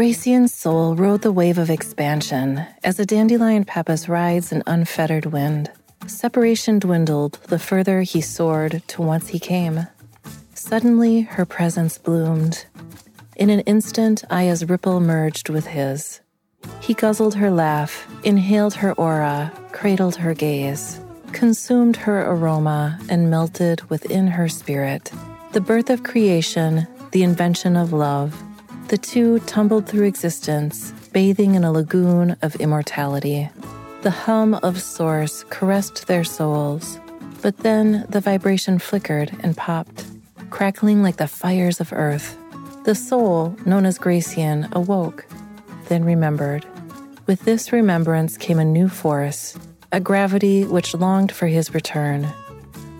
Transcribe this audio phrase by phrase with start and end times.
[0.00, 5.70] Gracien's soul rode the wave of expansion as a dandelion pappus rides an unfettered wind.
[6.06, 9.86] Separation dwindled the further he soared to whence he came.
[10.54, 12.64] Suddenly, her presence bloomed.
[13.36, 16.22] In an instant, Aya's ripple merged with his.
[16.80, 20.98] He guzzled her laugh, inhaled her aura, cradled her gaze,
[21.32, 25.12] consumed her aroma, and melted within her spirit.
[25.52, 28.34] The birth of creation, the invention of love,
[28.90, 33.48] the two tumbled through existence, bathing in a lagoon of immortality.
[34.02, 36.98] The hum of Source caressed their souls,
[37.40, 40.06] but then the vibration flickered and popped,
[40.50, 42.36] crackling like the fires of earth.
[42.84, 45.24] The soul, known as Gracien, awoke,
[45.86, 46.66] then remembered.
[47.26, 49.56] With this remembrance came a new force,
[49.92, 52.26] a gravity which longed for his return.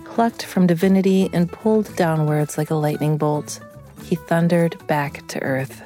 [0.05, 3.59] Plucked from divinity and pulled downwards like a lightning bolt,
[4.03, 5.81] he thundered back to Earth.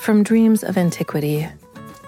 [0.00, 1.48] From Dreams of Antiquity,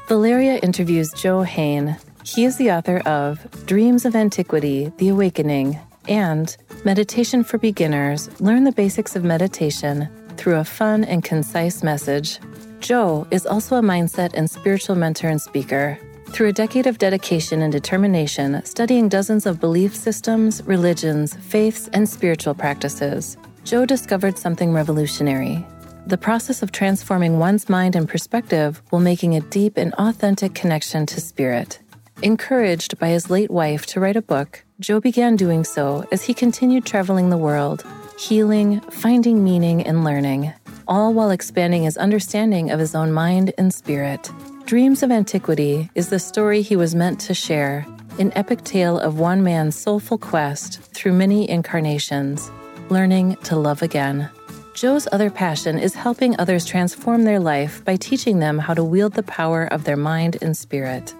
[0.08, 1.98] Valeria interviews Joe Hehn.
[2.24, 5.78] He is the author of Dreams of Antiquity The Awakening
[6.08, 12.38] and Meditation for Beginners Learn the Basics of Meditation through a fun and concise message.
[12.80, 15.98] Joe is also a mindset and spiritual mentor and speaker.
[16.28, 22.08] Through a decade of dedication and determination, studying dozens of belief systems, religions, faiths, and
[22.08, 25.66] spiritual practices, Joe discovered something revolutionary
[26.06, 31.06] the process of transforming one's mind and perspective while making a deep and authentic connection
[31.06, 31.78] to spirit.
[32.22, 36.34] Encouraged by his late wife to write a book, Joe began doing so as he
[36.34, 37.86] continued traveling the world,
[38.18, 40.52] healing, finding meaning, and learning,
[40.86, 44.30] all while expanding his understanding of his own mind and spirit.
[44.66, 47.86] Dreams of Antiquity is the story he was meant to share,
[48.18, 52.50] an epic tale of one man's soulful quest through many incarnations,
[52.90, 54.30] learning to love again.
[54.74, 59.12] Joe's other passion is helping others transform their life by teaching them how to wield
[59.12, 61.14] the power of their mind and spirit.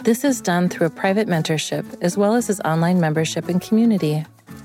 [0.00, 4.24] This is done through a private mentorship as well as his online membership and community.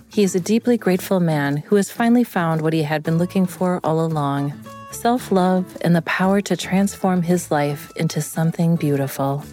[0.10, 3.46] He is a deeply grateful man who has finally found what he had been looking
[3.46, 4.54] for all along
[4.92, 9.44] self love and the power to transform his life into something beautiful.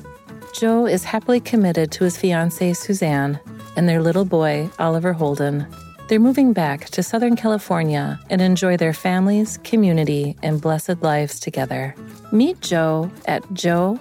[0.55, 3.41] Joe is happily committed to his fiancee, Suzanne,
[3.77, 5.67] and their little boy, Oliver Holden.
[6.11, 11.95] They're moving back to Southern California and enjoy their families, community, and blessed lives together.
[12.33, 13.95] Meet Joe at joe-hehn.com.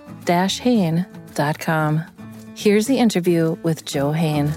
[2.55, 4.49] Here's the interview with Joe Hehn.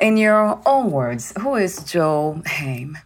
[0.00, 2.96] In your own words, who is Joe Hehn?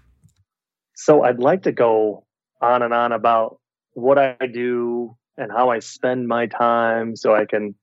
[1.05, 2.25] So I'd like to go
[2.63, 3.61] on and on about
[3.93, 7.75] what I do and how I spend my time so I can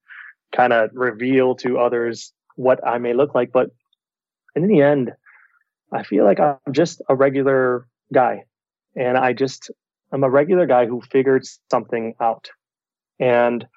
[0.52, 3.52] kind of reveal to others what I may look like.
[3.52, 3.70] But
[4.56, 5.12] in the end,
[5.94, 8.46] I feel like I'm just a regular guy.
[8.96, 9.70] And I just,
[10.12, 12.50] I'm a regular guy who figured something out.
[13.20, 13.68] And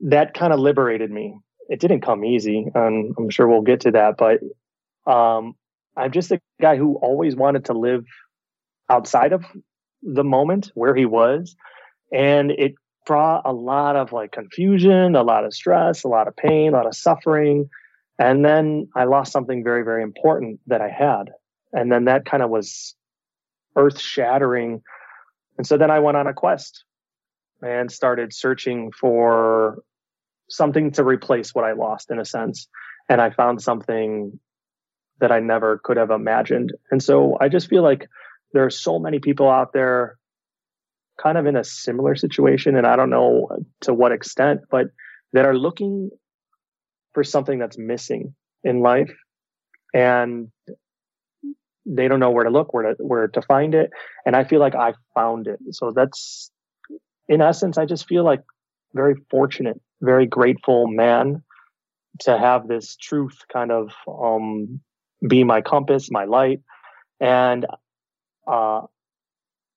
[0.00, 1.36] that kind of liberated me.
[1.68, 4.16] It didn't come easy, and I'm sure we'll get to that.
[4.16, 4.40] But
[5.08, 5.54] um,
[5.96, 8.04] I'm just a guy who always wanted to live
[8.88, 9.44] outside of
[10.02, 11.56] the moment where he was.
[12.12, 12.74] And it
[13.06, 16.76] brought a lot of like confusion, a lot of stress, a lot of pain, a
[16.76, 17.68] lot of suffering.
[18.18, 21.30] And then I lost something very, very important that I had.
[21.72, 22.94] And then that kind of was
[23.76, 24.82] earth shattering.
[25.56, 26.84] And so then I went on a quest
[27.62, 29.82] and started searching for
[30.48, 32.68] something to replace what I lost in a sense.
[33.08, 34.38] And I found something
[35.20, 36.72] that I never could have imagined.
[36.90, 38.08] And so I just feel like
[38.52, 40.18] there are so many people out there
[41.20, 43.48] kind of in a similar situation and i don't know
[43.80, 44.86] to what extent but
[45.32, 46.10] that are looking
[47.12, 48.34] for something that's missing
[48.64, 49.12] in life
[49.94, 50.50] and
[51.88, 53.90] they don't know where to look, where to where to find it.
[54.26, 55.58] And I feel like I found it.
[55.70, 56.50] So that's
[57.28, 58.42] in essence, I just feel like
[58.94, 61.42] very fortunate, very grateful man
[62.20, 64.80] to have this truth kind of um,
[65.26, 66.60] be my compass, my light,
[67.20, 67.66] and
[68.48, 68.82] uh,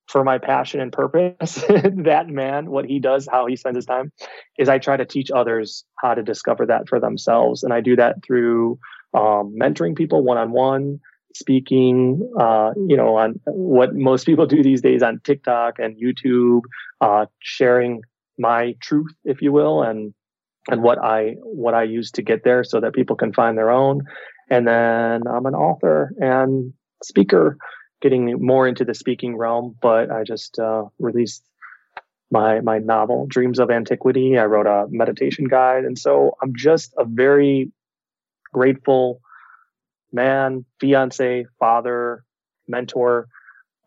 [0.08, 4.12] for my passion and purpose, that man, what he does, how he spends his time,
[4.58, 7.96] is I try to teach others how to discover that for themselves, and I do
[7.96, 8.80] that through
[9.14, 11.00] um, mentoring people one on one,
[11.36, 16.62] speaking, uh, you know, on what most people do these days on TikTok and YouTube,
[17.00, 18.02] uh, sharing
[18.38, 20.14] my truth, if you will, and
[20.70, 23.72] and what I what I use to get there, so that people can find their
[23.72, 24.02] own.
[24.50, 27.58] And then I'm an author and speaker,
[28.02, 29.76] getting more into the speaking realm.
[29.82, 31.44] But I just uh, released
[32.32, 34.38] my my novel, Dreams of Antiquity.
[34.38, 37.72] I wrote a meditation guide, and so I'm just a very
[38.54, 39.22] grateful
[40.12, 42.24] man, fiance, father,
[42.68, 43.28] mentor,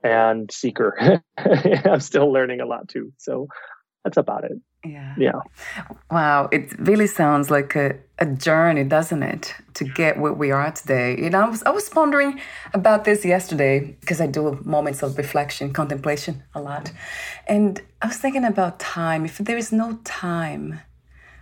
[0.03, 1.23] and seeker.
[1.37, 3.13] I'm still learning a lot too.
[3.19, 3.49] So
[4.05, 4.53] that's about it.
[4.85, 5.15] Yeah.
[5.17, 5.41] Yeah.
[6.11, 6.49] Wow.
[6.53, 11.17] It really sounds like a, a journey, doesn't it, to get where we are today?
[11.19, 12.41] You know, I was, I was pondering
[12.75, 16.93] about this yesterday because I do moments of reflection, contemplation a lot.
[17.47, 19.25] And I was thinking about time.
[19.25, 20.81] If there is no time,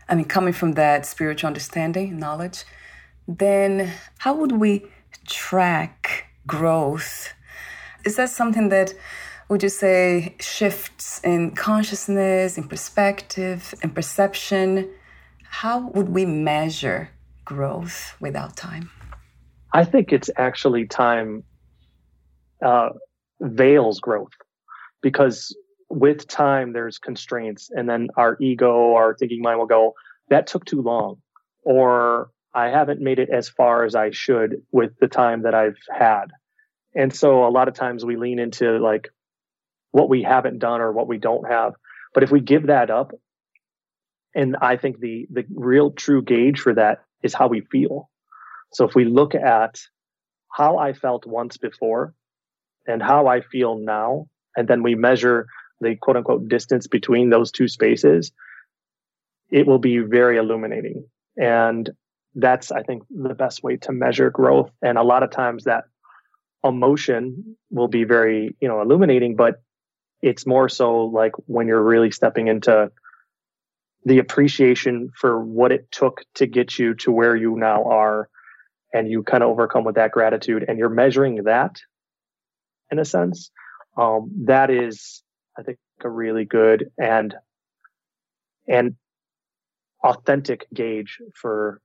[0.08, 2.64] I mean, coming from that spiritual understanding, knowledge,
[3.26, 4.86] then how would we
[5.26, 7.32] track growth?
[8.04, 8.94] Is that something that
[9.52, 14.88] would you say shifts in consciousness, in perspective, in perception?
[15.44, 17.10] How would we measure
[17.44, 18.88] growth without time?
[19.74, 21.44] I think it's actually time
[22.64, 22.90] uh,
[23.42, 24.32] veils growth
[25.02, 25.54] because
[25.90, 29.92] with time there's constraints and then our ego our thinking mind will go
[30.30, 31.16] that took too long
[31.62, 35.76] or I haven't made it as far as I should with the time that I've
[35.90, 36.28] had.
[36.94, 39.10] And so a lot of times we lean into like
[39.92, 41.74] what we haven't done or what we don't have.
[42.14, 43.12] But if we give that up,
[44.34, 48.10] and I think the the real true gauge for that is how we feel.
[48.72, 49.80] So if we look at
[50.50, 52.14] how I felt once before
[52.86, 55.46] and how I feel now, and then we measure
[55.80, 58.32] the quote unquote distance between those two spaces,
[59.50, 61.04] it will be very illuminating.
[61.36, 61.90] And
[62.34, 65.84] that's i think the best way to measure growth and a lot of times that
[66.64, 69.60] emotion will be very you know illuminating but
[70.22, 72.90] it's more so like when you're really stepping into
[74.04, 78.28] the appreciation for what it took to get you to where you now are
[78.92, 81.76] and you kind of overcome with that gratitude and you're measuring that
[82.90, 83.50] in a sense
[83.96, 85.22] um, that is
[85.58, 87.34] i think a really good and
[88.68, 88.96] and
[90.04, 91.80] authentic gauge for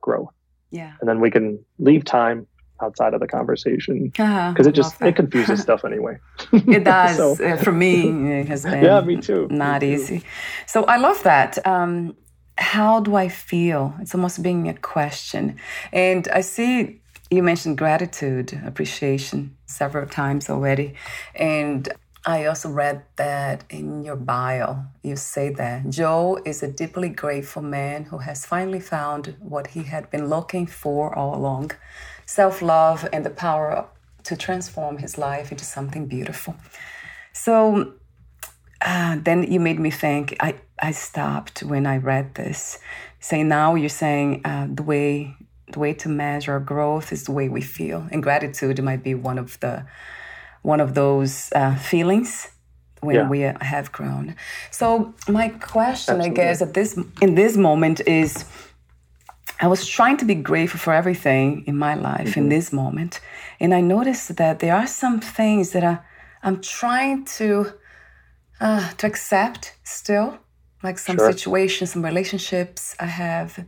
[0.00, 0.32] growth.
[0.70, 0.94] Yeah.
[1.00, 2.46] And then we can leave time
[2.80, 4.68] outside of the conversation because uh-huh.
[4.68, 6.18] it just it confuses stuff anyway.
[6.52, 7.44] it does so.
[7.44, 8.40] uh, for me.
[8.40, 9.48] It has been yeah, me too.
[9.50, 10.22] Not me easy.
[10.66, 11.64] So I love that.
[11.66, 12.16] Um,
[12.56, 13.94] how do I feel?
[14.00, 15.58] It's almost being a question,
[15.92, 20.94] and I see you mentioned gratitude, appreciation several times already,
[21.34, 21.88] and
[22.28, 27.62] I also read that in your bio, you say that Joe is a deeply grateful
[27.62, 31.70] man who has finally found what he had been looking for all along
[32.28, 33.86] self love and the power
[34.22, 36.54] to transform his life into something beautiful.
[37.32, 37.94] So
[38.82, 42.78] uh, then you made me think, I, I stopped when I read this.
[43.18, 45.34] Say now you're saying uh, the way
[45.70, 49.38] the way to measure growth is the way we feel, and gratitude might be one
[49.38, 49.84] of the
[50.62, 52.48] one of those uh, feelings
[53.00, 53.28] when yeah.
[53.28, 54.34] we have grown.
[54.70, 56.42] So my question, Absolutely.
[56.42, 58.46] I guess, at this in this moment is,
[59.60, 62.40] I was trying to be grateful for everything in my life mm-hmm.
[62.40, 63.20] in this moment,
[63.60, 65.98] and I noticed that there are some things that I,
[66.42, 67.72] I'm trying to
[68.60, 70.38] uh, to accept still,
[70.82, 71.32] like some sure.
[71.32, 73.64] situations, some relationships I have.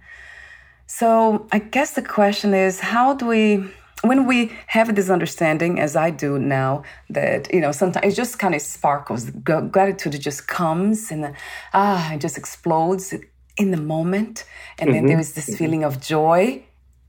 [0.87, 3.71] So I guess the question is, how do we
[4.03, 8.39] when we have this understanding, as I do now, that you know sometimes it just
[8.39, 9.31] kind of sparkles.
[9.31, 11.35] Gratitude just comes and
[11.75, 13.15] ah, it just explodes
[13.61, 14.45] in the moment,
[14.79, 14.95] and mm-hmm.
[14.95, 15.57] then there is this mm-hmm.
[15.57, 16.63] feeling of joy,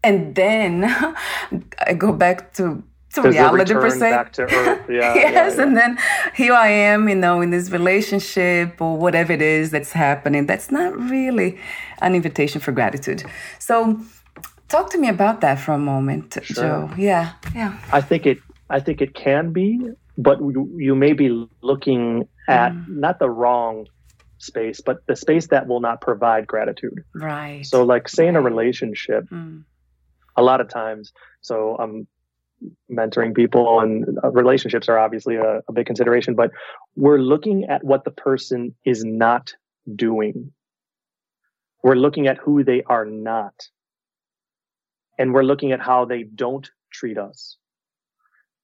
[0.03, 0.84] and then
[1.88, 4.12] I go back to to reality per se.
[4.12, 4.79] Back to earth.
[4.89, 5.63] Yeah, yes, yeah, yeah.
[5.63, 5.98] and then
[6.34, 10.46] here I am, you know, in this relationship or whatever it is that's happening.
[10.46, 11.60] That's not really
[12.01, 13.24] an invitation for gratitude.
[13.60, 14.00] So
[14.72, 16.55] Talk to me about that for a moment, sure.
[16.55, 16.89] Joe.
[16.98, 17.77] Yeah, yeah.
[17.91, 18.38] I think it.
[18.70, 19.81] I think it can be,
[20.17, 21.27] but you, you may be
[21.62, 22.88] looking at mm.
[22.88, 23.88] not the wrong
[24.42, 27.04] space, but the space that will not provide gratitude.
[27.14, 27.66] Right.
[27.66, 28.30] So, like, say right.
[28.30, 29.64] in a relationship, mm.
[30.36, 31.14] a lot of times.
[31.42, 32.08] So I'm
[32.92, 36.52] mentoring people and uh, relationships are obviously a, a big consideration, but
[36.96, 39.54] we're looking at what the person is not
[39.96, 40.52] doing.
[41.84, 43.70] We're looking at who they are not.
[45.18, 47.58] And we're looking at how they don't treat us.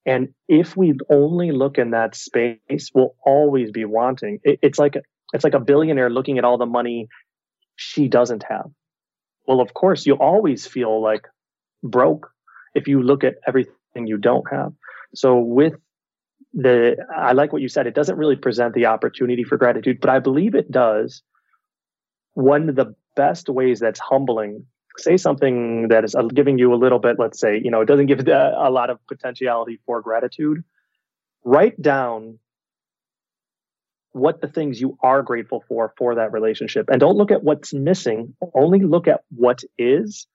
[0.06, 4.40] And if we only look in that space, we'll always be wanting.
[4.42, 4.96] It, it's like
[5.32, 7.08] it's like a billionaire looking at all the money
[7.76, 8.70] she doesn't have.
[9.46, 11.26] Well, of course, you always feel like
[11.82, 12.30] broke
[12.74, 14.72] if you look at everything you don't have.
[15.14, 15.74] So with
[16.54, 17.86] the I like what you said.
[17.86, 21.22] It doesn't really present the opportunity for gratitude, but I believe it does.
[22.34, 24.64] One of the best ways that's humbling
[24.96, 27.86] say something that is uh, giving you a little bit, let's say, you know, it
[27.86, 30.64] doesn't give a lot of potentiality for gratitude.
[31.44, 32.38] Write down
[34.12, 37.74] what the things you are grateful for for that relationship and don't look at what's
[37.74, 40.26] missing only look at what is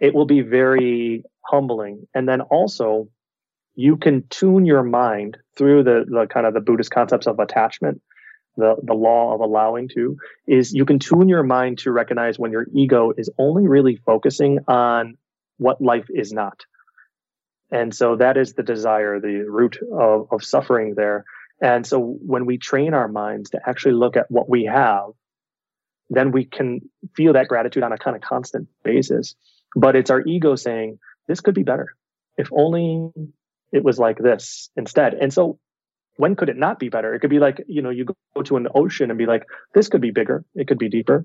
[0.00, 3.08] it will be very humbling and then also
[3.74, 8.00] you can tune your mind through the, the kind of the buddhist concepts of attachment
[8.56, 12.52] the, the law of allowing to is you can tune your mind to recognize when
[12.52, 15.16] your ego is only really focusing on
[15.58, 16.60] what life is not.
[17.70, 21.24] And so that is the desire, the root of, of suffering there.
[21.62, 25.10] And so when we train our minds to actually look at what we have,
[26.10, 26.80] then we can
[27.14, 29.36] feel that gratitude on a kind of constant basis.
[29.76, 31.94] But it's our ego saying, this could be better.
[32.36, 33.10] If only
[33.70, 35.14] it was like this instead.
[35.14, 35.58] And so
[36.16, 37.14] when could it not be better?
[37.14, 39.88] It could be like, you know, you go to an ocean and be like, this
[39.88, 40.44] could be bigger.
[40.54, 41.24] It could be deeper.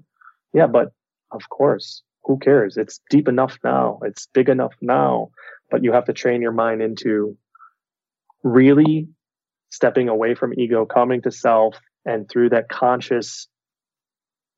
[0.54, 0.92] Yeah, but
[1.32, 2.78] of course, who cares?
[2.78, 4.00] It's deep enough now.
[4.04, 5.32] It's big enough now.
[5.72, 7.38] But you have to train your mind into
[8.44, 9.10] really
[9.70, 13.48] stepping away from ego, coming to self, and through that conscious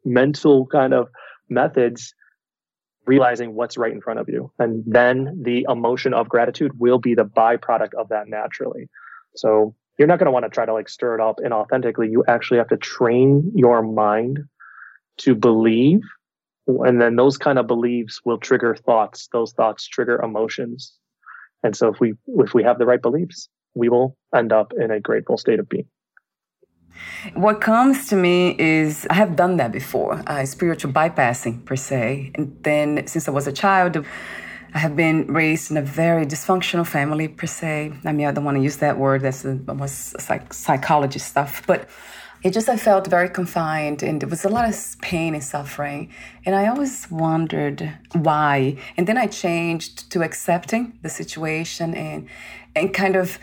[0.05, 1.09] mental kind of
[1.49, 2.13] methods,
[3.05, 4.51] realizing what's right in front of you.
[4.59, 8.87] And then the emotion of gratitude will be the byproduct of that naturally.
[9.35, 12.11] So you're not going to want to try to like stir it up inauthentically.
[12.11, 14.39] You actually have to train your mind
[15.19, 16.01] to believe.
[16.67, 19.27] And then those kind of beliefs will trigger thoughts.
[19.33, 20.93] Those thoughts trigger emotions.
[21.63, 24.91] And so if we if we have the right beliefs, we will end up in
[24.91, 25.87] a grateful state of being.
[27.33, 32.31] What comes to me is I have done that before, uh, spiritual bypassing per se.
[32.35, 34.05] And then since I was a child,
[34.73, 37.93] I have been raised in a very dysfunctional family, per se.
[38.05, 41.63] I mean, I don't want to use that word, that's almost like psychology stuff.
[41.65, 41.89] But
[42.43, 46.11] it just, I felt very confined and there was a lot of pain and suffering.
[46.45, 48.77] And I always wondered why.
[48.95, 52.29] And then I changed to accepting the situation and,
[52.75, 53.39] and kind of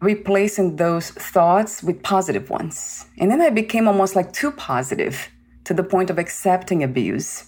[0.00, 3.06] replacing those thoughts with positive ones.
[3.18, 5.28] And then I became almost like too positive
[5.64, 7.44] to the point of accepting abuse.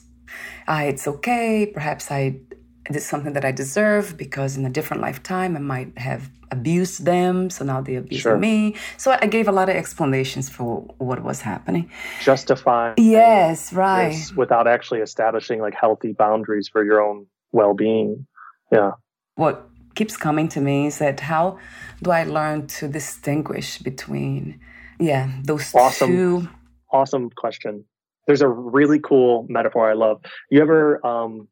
[0.69, 1.71] Uh, it's okay.
[1.73, 2.41] Perhaps I
[2.89, 7.49] is something that I deserve because in a different lifetime I might have abused them,
[7.49, 8.37] so now they abuse sure.
[8.37, 8.75] me.
[8.97, 11.91] So I gave a lot of explanations for what was happening.
[12.23, 12.95] Justifying.
[12.99, 14.21] Yes, right.
[14.37, 18.27] Without actually establishing like healthy boundaries for your own well-being.
[18.73, 18.93] Yeah.
[19.37, 19.70] What
[20.01, 21.59] keeps coming to me is that how
[22.03, 24.59] do I learn to distinguish between
[24.99, 26.11] yeah, those awesome.
[26.11, 26.49] two
[26.91, 27.85] awesome question.
[28.27, 30.23] There's a really cool metaphor I love.
[30.51, 31.49] You ever um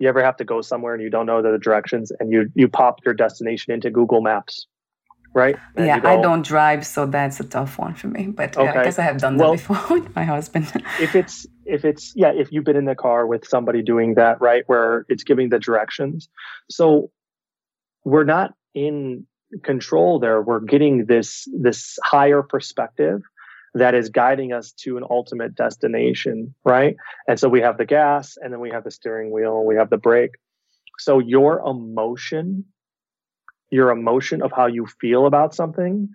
[0.00, 2.66] you ever have to go somewhere and you don't know the directions and you you
[2.66, 4.66] pop your destination into Google Maps,
[5.34, 5.56] right?
[5.76, 8.28] And yeah, go, I don't drive, so that's a tough one for me.
[8.28, 8.64] But okay.
[8.64, 10.64] yeah, I guess I have done that before with my husband.
[10.98, 14.40] if it's if it's yeah, if you've been in the car with somebody doing that,
[14.40, 16.30] right, where it's giving the directions,
[16.70, 17.10] so
[18.04, 19.26] we're not in
[19.62, 20.40] control there.
[20.40, 23.22] We're getting this this higher perspective
[23.74, 26.96] that is guiding us to an ultimate destination, right?
[27.26, 29.90] And so we have the gas and then we have the steering wheel we have
[29.90, 30.32] the brake.
[30.98, 32.64] So your emotion,
[33.70, 36.08] your emotion of how you feel about something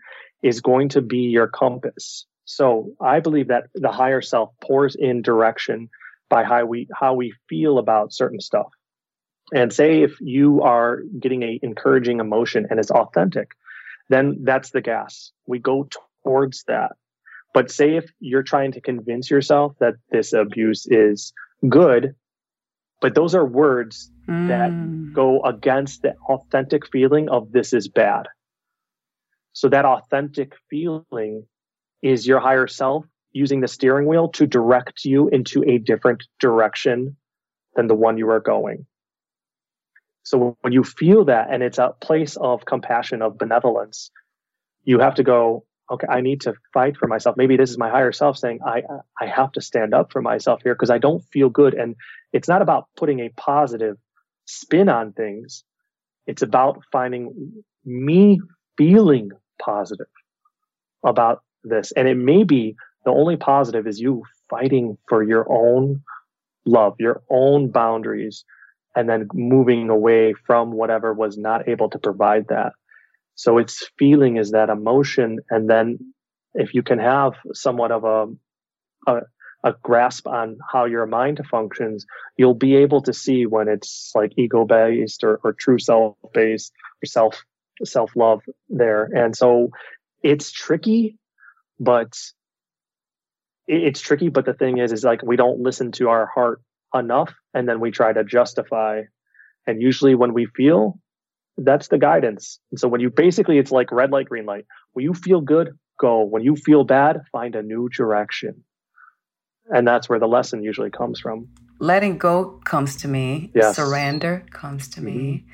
[0.44, 2.26] is going to be your compass.
[2.46, 5.90] So I believe that the higher self pours in direction
[6.30, 8.68] by how we how we feel about certain stuff.
[9.54, 13.52] And say if you are getting a encouraging emotion and it's authentic,
[14.10, 15.32] then that's the gas.
[15.46, 15.88] We go
[16.24, 16.92] towards that
[17.58, 21.34] but say if you're trying to convince yourself that this abuse is
[21.68, 22.14] good,
[23.02, 24.48] but those are words mm.
[24.48, 28.28] that go against the authentic feeling of this is bad.
[29.54, 31.48] So that authentic feeling
[32.04, 37.18] is your higher self using the steering wheel to direct you into a different direction
[37.76, 38.86] than the one you are going.
[40.28, 44.12] So when you feel that and it's a place of compassion, of benevolence,
[44.84, 47.38] you have to go, okay, I need to fight for myself.
[47.38, 48.82] Maybe this is my higher self saying, I,
[49.22, 51.76] I have to stand up for myself here because I don't feel good.
[51.76, 51.96] And
[52.34, 53.96] it's not about putting a positive
[54.44, 55.64] spin on things.
[56.26, 58.42] It's about finding me
[58.78, 59.32] feeling
[59.62, 60.08] positive
[61.06, 61.94] about this.
[61.94, 66.04] And it may be the only positive is you fighting for your own
[66.66, 68.44] love, your own boundaries,
[68.98, 72.74] and then moving away from whatever was not able to provide that.
[73.36, 75.38] So it's feeling is that emotion.
[75.52, 76.14] And then
[76.56, 78.26] if you can have somewhat of a,
[79.06, 79.22] a,
[79.64, 84.34] a grasp on how your mind functions, you'll be able to see when it's like
[84.36, 86.74] ego based or, or true self based
[87.04, 87.46] or self
[87.84, 89.04] self love there.
[89.04, 89.70] And so
[90.24, 91.20] it's tricky,
[91.80, 92.18] but
[93.68, 94.30] it's tricky.
[94.30, 96.62] But the thing is, is like we don't listen to our heart
[96.94, 99.04] enough, and then we try to justify.
[99.66, 101.00] And usually, when we feel,
[101.58, 102.60] that's the guidance.
[102.72, 104.66] And so when you basically, it's like red light, green light.
[104.94, 106.24] When you feel good, go.
[106.24, 108.64] When you feel bad, find a new direction.
[109.70, 111.50] And that's where the lesson usually comes from.
[111.80, 113.52] Letting go comes to me.
[113.54, 113.76] Yes.
[113.76, 115.18] Surrender comes to mm-hmm.
[115.18, 115.46] me.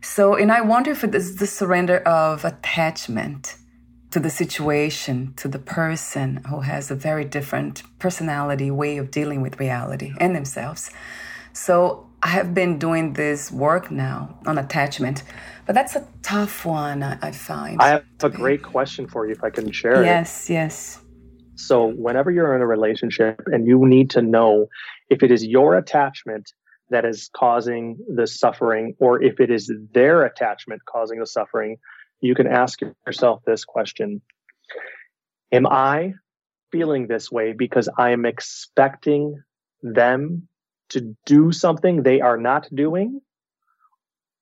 [0.00, 3.56] So, and I wonder if it is the surrender of attachment
[4.10, 9.42] to the situation, to the person who has a very different personality, way of dealing
[9.42, 10.90] with reality and themselves.
[11.52, 15.22] So, I have been doing this work now on attachment,
[15.66, 17.80] but that's a tough one, I, find.
[17.80, 20.52] I have a great question for you if I can share yes, it.
[20.52, 21.00] Yes, yes.
[21.54, 24.66] So, whenever you're in a relationship and you need to know
[25.10, 26.52] if it is your attachment
[26.90, 31.76] that is causing the suffering or if it is their attachment causing the suffering,
[32.20, 34.20] you can ask yourself this question
[35.50, 36.14] Am I
[36.70, 39.42] feeling this way because I am expecting
[39.82, 40.48] them
[40.90, 43.20] to do something they are not doing?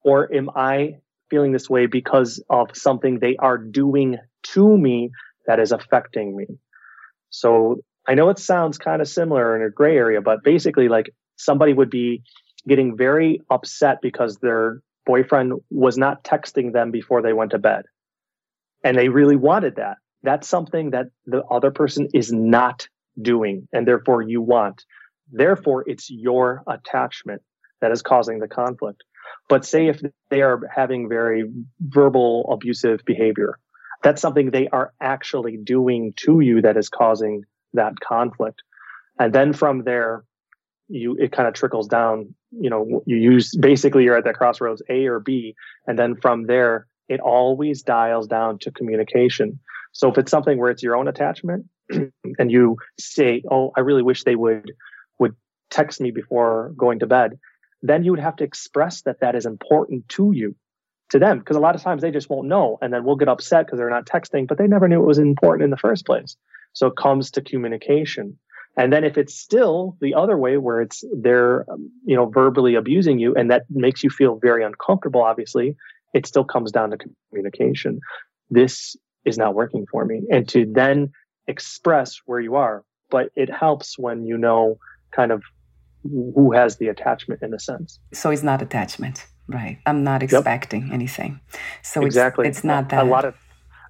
[0.05, 0.99] Or am I
[1.31, 4.19] feeling this way because of something they are doing
[4.55, 5.11] to me
[5.47, 6.47] that is affecting me?
[7.31, 11.11] So I know it sounds kind of similar in a gray area, but basically, like
[11.37, 12.23] somebody would be
[12.67, 17.85] getting very upset because their boyfriend was not texting them before they went to bed.
[18.85, 19.97] And they really wanted that.
[20.23, 22.89] That's something that the other person is not
[23.21, 24.85] doing, and therefore you want.
[25.33, 27.43] Therefore, it's your attachment
[27.81, 29.03] that is causing the conflict.
[29.49, 33.59] But say if they are having very verbal abusive behavior,
[34.03, 38.63] that's something they are actually doing to you that is causing that conflict.
[39.19, 40.25] And then from there,
[40.89, 44.83] you it kind of trickles down you know you use basically you're at that crossroads
[44.89, 45.55] a or b
[45.87, 49.61] and then from there it always dials down to communication.
[49.93, 54.03] So if it's something where it's your own attachment and you say oh i really
[54.03, 54.73] wish they would
[55.19, 55.35] would
[55.71, 57.39] text me before going to bed
[57.83, 60.55] then you would have to express that that is important to you
[61.11, 63.29] to them because a lot of times they just won't know and then we'll get
[63.29, 66.05] upset because they're not texting but they never knew it was important in the first
[66.05, 66.37] place.
[66.73, 68.39] So it comes to communication
[68.77, 72.75] and then if it's still the other way where it's they're, um, you know, verbally
[72.75, 75.77] abusing you and that makes you feel very uncomfortable, obviously,
[76.13, 76.99] it still comes down to
[77.31, 78.01] communication.
[78.51, 80.23] This is not working for me.
[80.31, 81.11] And to then
[81.47, 82.85] express where you are.
[83.11, 84.79] But it helps when you know
[85.13, 85.43] kind of
[86.03, 87.99] who has the attachment in a sense.
[88.13, 89.79] So it's not attachment, right?
[89.87, 90.93] I'm not expecting yep.
[90.93, 91.41] anything.
[91.83, 92.49] So exactly.
[92.49, 93.05] it's, it's not that.
[93.05, 93.35] A lot of,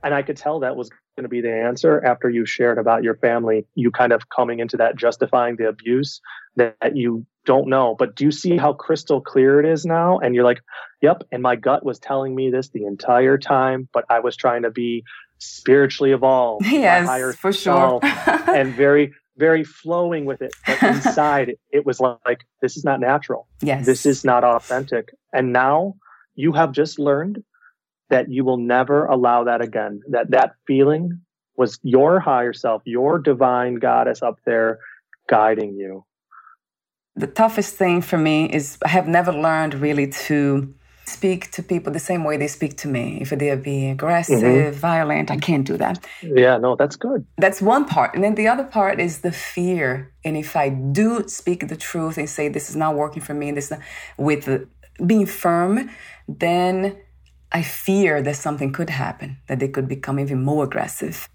[0.02, 3.02] and I could tell that was going to be the answer after you shared about
[3.02, 6.20] your family, you kind of coming into that justifying the abuse
[6.56, 7.96] that, you don't know.
[7.98, 10.18] But do you see how crystal clear it is now?
[10.18, 10.60] And you're like,
[11.00, 11.22] yep.
[11.32, 14.70] And my gut was telling me this the entire time, but I was trying to
[14.70, 15.04] be
[15.38, 16.66] spiritually evolved.
[16.66, 18.00] Yes, for sure.
[18.02, 20.54] and very, very flowing with it.
[20.66, 23.48] But inside, it was like, this is not natural.
[23.62, 23.86] Yes.
[23.86, 25.14] This is not authentic.
[25.32, 25.94] And now
[26.34, 27.42] you have just learned
[28.10, 30.00] that you will never allow that again.
[30.10, 31.20] That that feeling
[31.56, 34.78] was your higher self, your divine goddess up there
[35.28, 36.04] guiding you.
[37.16, 40.74] The toughest thing for me is I have never learned really to
[41.06, 43.18] speak to people the same way they speak to me.
[43.20, 44.78] If they're being aggressive, mm-hmm.
[44.78, 46.04] violent, I can't do that.
[46.20, 47.24] Yeah, no, that's good.
[47.38, 48.14] That's one part.
[48.14, 50.12] And then the other part is the fear.
[50.24, 53.48] And if I do speak the truth and say this is not working for me,
[53.48, 53.80] and this not,
[54.18, 54.68] with
[55.06, 55.88] being firm,
[56.28, 56.96] then
[57.52, 61.28] I fear that something could happen, that they could become even more aggressive.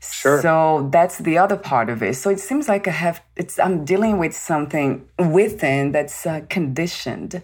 [0.00, 0.40] Sure.
[0.42, 2.14] So that's the other part of it.
[2.14, 7.42] So it seems like I have, it's, I'm dealing with something within that's uh, conditioned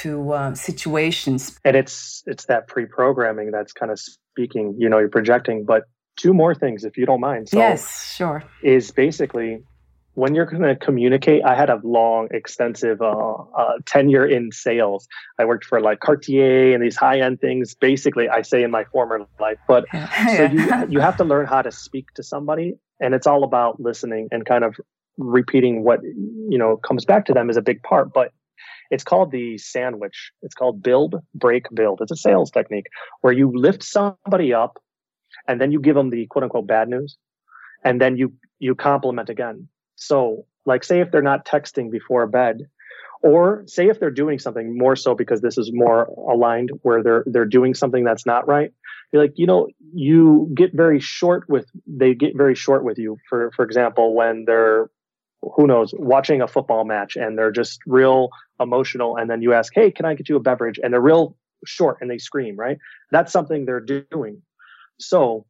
[0.00, 1.58] to uh, situations.
[1.64, 5.84] And it's, it's that pre-programming that's kind of speaking, you know, you're projecting, but
[6.16, 7.48] two more things, if you don't mind.
[7.48, 8.42] So yes, sure.
[8.62, 9.62] Is basically
[10.20, 15.08] when you're going to communicate, I had a long, extensive uh, uh, tenure in sales.
[15.38, 17.74] I worked for like Cartier and these high end things.
[17.74, 19.86] Basically, I say in my former life, but
[20.36, 23.80] so you you have to learn how to speak to somebody, and it's all about
[23.80, 24.76] listening and kind of
[25.16, 28.12] repeating what you know comes back to them is a big part.
[28.12, 28.32] But
[28.90, 30.32] It's called the sandwich.
[30.42, 32.00] It's called build, break, build.
[32.02, 32.88] It's a sales technique
[33.22, 34.72] where you lift somebody up
[35.48, 37.16] and then you give them the quote unquote bad news
[37.84, 39.68] and then you you compliment again.
[40.00, 42.68] So like say if they're not texting before bed
[43.22, 47.24] or say if they're doing something more so because this is more aligned where they're
[47.26, 48.72] they're doing something that's not right
[49.12, 53.18] you're like you know you get very short with they get very short with you.
[53.28, 54.90] For for example when they're
[55.42, 58.28] who knows watching a football match and they're just real
[58.60, 60.78] emotional and then you ask hey can i get you a beverage?
[60.82, 61.36] and they're real
[61.66, 62.78] short and they scream right?
[63.10, 64.42] That's something they're doing.
[64.98, 65.46] So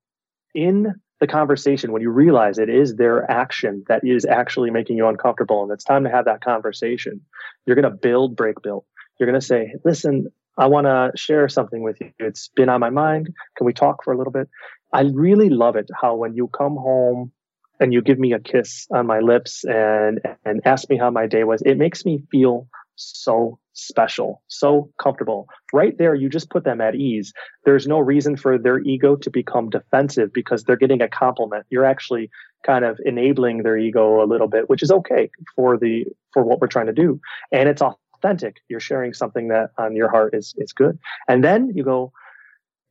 [0.54, 5.06] in the conversation when you realize it is their action that is actually making you
[5.06, 7.20] uncomfortable and it's time to have that conversation.
[7.66, 8.84] You're going to build break build
[9.20, 10.26] you're going to say listen
[10.58, 12.10] i want to share something with you.
[12.18, 13.28] It's been on my mind.
[13.56, 14.48] Can we talk for a little bit?
[14.92, 17.30] I really love it how when you come home
[17.78, 21.26] and you give me a kiss on my lips and and ask me how my
[21.26, 22.66] day was it makes me feel
[23.00, 25.48] so special, so comfortable.
[25.72, 27.32] Right there, you just put them at ease.
[27.64, 31.66] There's no reason for their ego to become defensive because they're getting a compliment.
[31.70, 32.30] You're actually
[32.64, 36.60] kind of enabling their ego a little bit, which is okay for the for what
[36.60, 37.20] we're trying to do.
[37.52, 38.56] And it's authentic.
[38.68, 40.98] You're sharing something that on your heart is is good.
[41.28, 42.12] And then you go,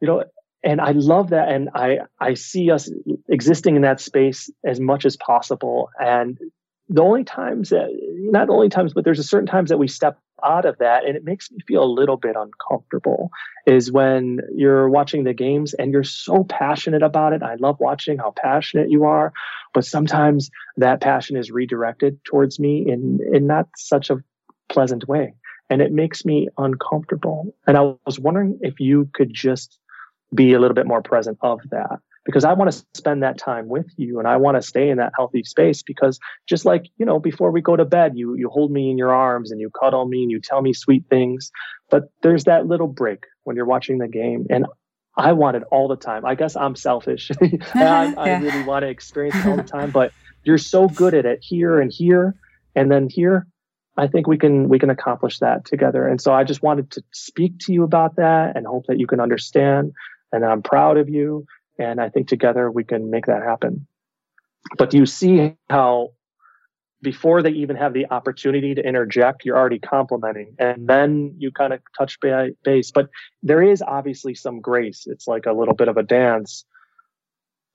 [0.02, 0.24] you know,
[0.63, 1.50] and I love that.
[1.50, 2.89] And I I see us
[3.30, 5.89] existing in that space as much as possible.
[6.00, 6.38] And
[6.89, 7.88] the only times that
[8.32, 11.15] not only times but there's a certain times that we step out of that and
[11.15, 13.30] it makes me feel a little bit uncomfortable
[13.67, 17.43] is when you're watching the games and you're so passionate about it.
[17.43, 19.32] I love watching how passionate you are
[19.73, 24.17] but sometimes that passion is redirected towards me in in not such a
[24.69, 25.34] pleasant way
[25.69, 27.54] and it makes me uncomfortable.
[27.67, 29.78] And i was wondering if you could just
[30.34, 33.67] be a little bit more present of that because I want to spend that time
[33.67, 37.05] with you and I want to stay in that healthy space because just like, you
[37.05, 39.71] know, before we go to bed, you you hold me in your arms and you
[39.71, 41.51] cuddle me and you tell me sweet things.
[41.89, 44.67] But there's that little break when you're watching the game and
[45.17, 46.23] I want it all the time.
[46.23, 47.31] I guess I'm selfish.
[47.73, 48.13] I.
[48.15, 50.11] I really want to experience it all the time, but
[50.43, 52.35] you're so good at it here and here
[52.75, 53.47] and then here.
[53.97, 56.07] I think we can we can accomplish that together.
[56.07, 59.07] And so I just wanted to speak to you about that and hope that you
[59.07, 59.93] can understand.
[60.31, 61.47] And I'm proud of you
[61.79, 63.87] and I think together we can make that happen.
[64.77, 66.11] But do you see how
[67.01, 71.73] before they even have the opportunity to interject, you're already complimenting, and then you kind
[71.73, 72.91] of touch base.
[72.91, 73.09] But
[73.41, 75.07] there is obviously some grace.
[75.07, 76.65] It's like a little bit of a dance.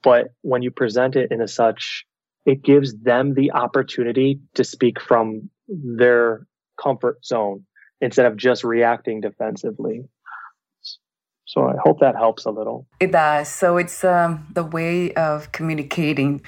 [0.03, 2.05] But when you present it in a such,
[2.45, 6.47] it gives them the opportunity to speak from their
[6.81, 7.65] comfort zone
[8.03, 10.05] instead of just reacting defensively.
[11.47, 12.87] So I hope that helps a little.
[13.01, 13.49] It does.
[13.49, 16.43] So it's um, the way of communicating.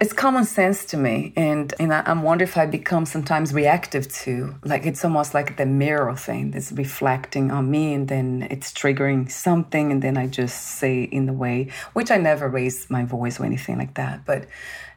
[0.00, 4.54] It's common sense to me, and and I, wonder if I become sometimes reactive to.
[4.64, 9.30] Like it's almost like the mirror thing that's reflecting on me, and then it's triggering
[9.30, 13.38] something, and then I just say in the way which I never raise my voice
[13.38, 14.46] or anything like that, but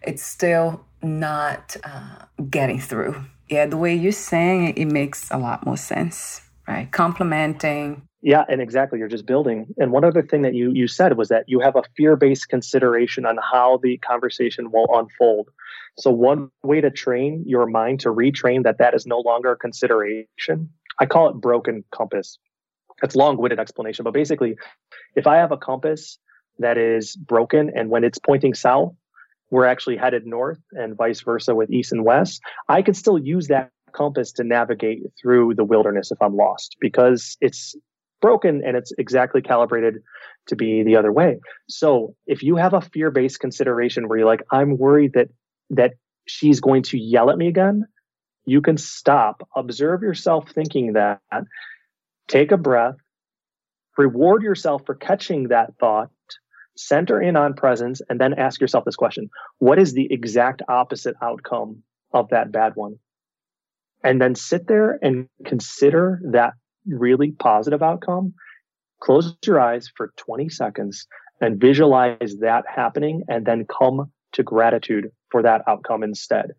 [0.02, 3.26] it's still not uh, getting through.
[3.50, 6.90] Yeah, the way you're saying it, it makes a lot more sense, right?
[6.90, 9.00] Complimenting, yeah, and exactly.
[9.00, 9.68] You're just building.
[9.78, 13.26] And one other thing that you you said was that you have a fear-based consideration
[13.26, 15.50] on how the conversation will unfold.
[15.98, 19.58] So one way to train your mind to retrain that that is no longer a
[19.58, 20.70] consideration.
[21.00, 22.38] I call it broken compass.
[23.04, 24.56] It's long-winded explanation, but basically,
[25.18, 26.18] if I have a compass
[26.60, 28.94] that is broken and when it's pointing south,
[29.50, 33.48] we're actually headed north and vice versa with east and west, I can still use
[33.48, 37.76] that compass to navigate through the wilderness if I'm lost because it's
[38.24, 39.96] broken and it's exactly calibrated
[40.48, 41.42] to be the other way.
[41.68, 45.28] So if you have a fear-based consideration where you're like, I'm worried that
[45.72, 45.92] that
[46.26, 47.84] she's going to yell at me again,
[48.46, 51.20] you can stop, observe yourself thinking that,
[52.30, 52.96] take a breath,
[53.98, 56.10] reward yourself for catching that thought,
[56.78, 61.16] center in on presence, and then ask yourself this question What is the exact opposite
[61.22, 61.84] outcome
[62.14, 63.00] of that bad one?
[64.02, 66.54] And then sit there and consider that
[66.88, 68.34] really positive outcome,
[69.02, 71.08] close your eyes for 20 seconds
[71.42, 76.52] and visualize that happening and then come to gratitude for that outcome instead.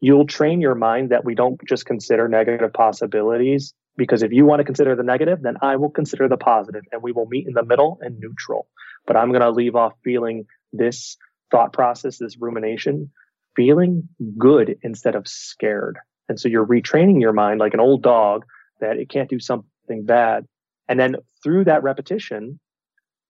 [0.00, 4.60] You'll train your mind that we don't just consider negative possibilities because if you want
[4.60, 7.54] to consider the negative, then I will consider the positive and we will meet in
[7.54, 8.66] the middle and neutral.
[9.06, 11.16] But I'm going to leave off feeling this
[11.50, 13.10] thought process, this rumination,
[13.54, 14.08] feeling
[14.38, 15.98] good instead of scared.
[16.28, 18.44] And so you're retraining your mind like an old dog
[18.82, 20.46] that it can't do something bad.
[20.88, 22.60] And then through that repetition,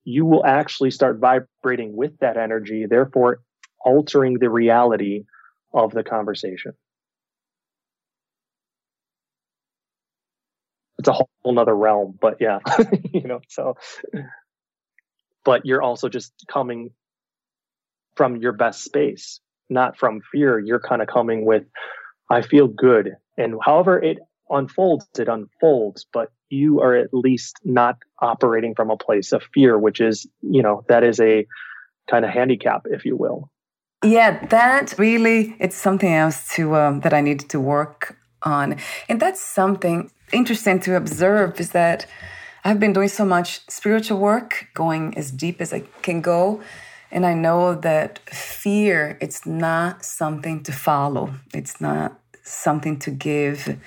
[0.04, 3.40] you will actually start vibrating with that energy, therefore
[3.84, 5.24] altering the reality
[5.72, 6.72] of the conversation.
[11.02, 12.16] it's a whole nother realm.
[12.20, 12.60] But yeah,
[13.12, 13.76] you know, so
[15.44, 16.90] but you're also just coming
[18.14, 20.60] from your best space, not from fear.
[20.60, 21.64] You're kind of coming with,
[22.30, 23.16] I feel good.
[23.36, 24.18] And however it
[24.50, 29.78] unfolds, it unfolds, but you are at least not operating from a place of fear,
[29.78, 31.46] which is, you know, that is a
[32.10, 33.50] kind of handicap, if you will.
[34.04, 38.76] Yeah, that really, it's something else to um, that I needed to work on.
[39.08, 42.06] And that's something interesting to observe is that
[42.64, 46.60] I've been doing so much spiritual work, going as deep as I can go.
[47.10, 51.34] And I know that fear, it's not something to follow.
[51.54, 53.78] It's not something to give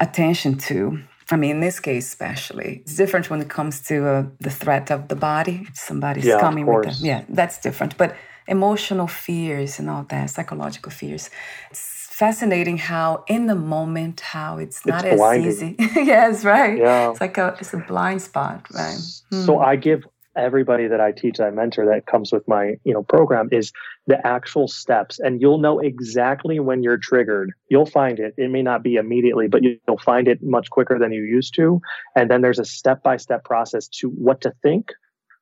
[0.00, 1.00] attention to.
[1.30, 4.90] I mean, in this case, especially, it's different when it comes to uh, the threat
[4.90, 5.68] of the body.
[5.74, 7.96] Somebody's yeah, coming with them, yeah, that's different.
[7.96, 8.16] But
[8.48, 11.30] emotional fears and all that, psychological fears,
[11.70, 15.48] it's fascinating how in the moment how it's not it's as blinding.
[15.48, 15.76] easy
[16.14, 18.98] yes right yeah it's like a it's a blind spot right
[19.46, 19.64] so hmm.
[19.64, 20.04] i give
[20.40, 23.72] everybody that i teach i mentor that comes with my you know program is
[24.10, 25.20] the actual steps.
[25.20, 27.52] And you'll know exactly when you're triggered.
[27.68, 28.34] You'll find it.
[28.36, 31.80] It may not be immediately but you'll find it much quicker than you used to.
[32.16, 34.90] And then there's a step-by-step process to what to think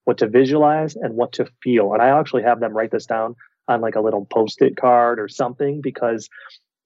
[0.05, 1.93] what to visualize and what to feel.
[1.93, 3.35] And i actually have them write this down
[3.69, 6.29] on like a little post-it card or something because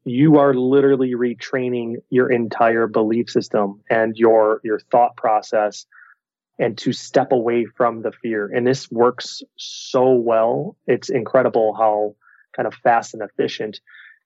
[0.05, 5.87] you are literally retraining your entire belief system and your your thought process
[6.59, 12.15] and to step away from the fear and this works so well it's incredible how
[12.55, 13.81] kind of fast and efficient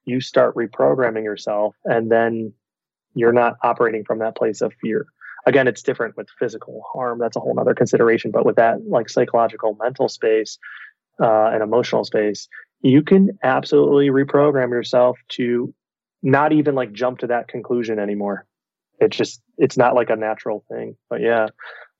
[0.04, 2.52] you start reprogramming yourself and then
[3.14, 5.06] you're not operating from that place of fear
[5.46, 9.08] again it's different with physical harm that's a whole other consideration but with that like
[9.08, 10.58] psychological mental space
[11.22, 12.48] uh, and emotional space
[12.82, 15.74] you can absolutely reprogram yourself to
[16.22, 18.46] not even like jump to that conclusion anymore.
[18.98, 20.96] It's just, it's not like a natural thing.
[21.08, 21.48] But yeah.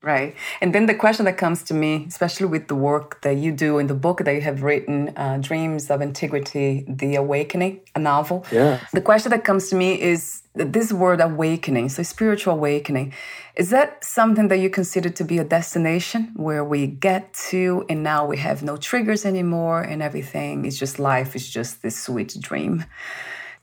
[0.03, 0.35] Right.
[0.61, 3.79] And then the question that comes to me, especially with the work that you do
[3.79, 8.45] in the book that you have written, uh, Dreams of Integrity, The Awakening, a novel.
[8.51, 8.79] Yeah.
[8.93, 13.13] The question that comes to me is this word awakening, so spiritual awakening,
[13.55, 18.03] is that something that you consider to be a destination where we get to and
[18.03, 22.37] now we have no triggers anymore and everything is just life is just this sweet
[22.39, 22.85] dream?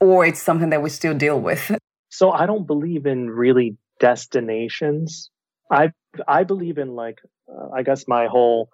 [0.01, 1.71] Or it's something that we still deal with?
[2.09, 5.29] So I don't believe in really destinations.
[5.71, 5.91] I
[6.27, 8.69] I believe in like uh, I guess my whole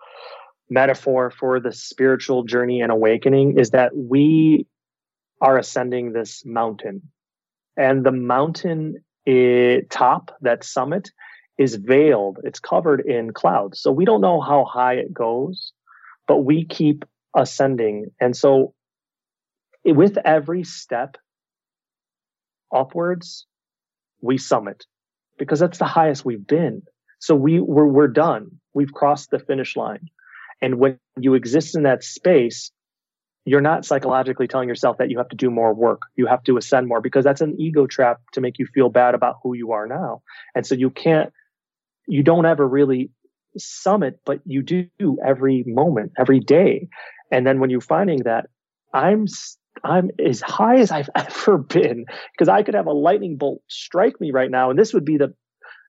[0.70, 4.66] metaphor for the spiritual journey and awakening is that we
[5.42, 7.02] are ascending this mountain.
[7.76, 11.12] And the mountain it, top that summit
[11.58, 12.40] is veiled.
[12.44, 13.82] It's covered in clouds.
[13.82, 15.74] So we don't know how high it goes
[16.32, 17.04] but we keep
[17.36, 18.06] ascending.
[18.22, 18.74] And so
[19.84, 21.18] with every step
[22.74, 23.46] upwards
[24.22, 24.86] we summit
[25.38, 26.84] because that's the highest we've been
[27.22, 28.60] so we we're, we're done.
[28.74, 30.10] We've crossed the finish line.
[30.62, 32.72] And when you exist in that space
[33.46, 36.04] you're not psychologically telling yourself that you have to do more work.
[36.16, 39.16] You have to ascend more because that's an ego trap to make you feel bad
[39.16, 40.22] about who you are now.
[40.56, 41.32] And so you can't
[42.08, 43.10] you don't ever really
[43.58, 44.88] summit but you do
[45.26, 46.88] every moment every day.
[47.32, 48.48] And then when you're finding that
[48.94, 49.26] i'm
[49.84, 54.20] i'm as high as i've ever been because i could have a lightning bolt strike
[54.22, 54.70] me right now.
[54.70, 55.34] And this would be the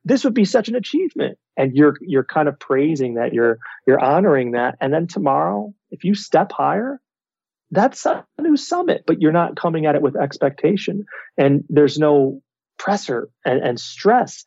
[0.05, 1.39] this would be such an achievement.
[1.57, 4.77] And you're you're kind of praising that you're you're honoring that.
[4.81, 7.01] And then tomorrow if you step higher
[7.71, 11.05] that's a new summit but you're not coming at it with expectation.
[11.39, 12.43] And there's no
[12.79, 14.45] pressure and, and stress.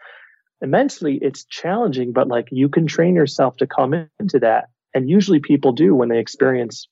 [0.62, 4.66] Immensely it's challenging but like you can train yourself to come into that.
[4.94, 6.88] And usually people do when they experience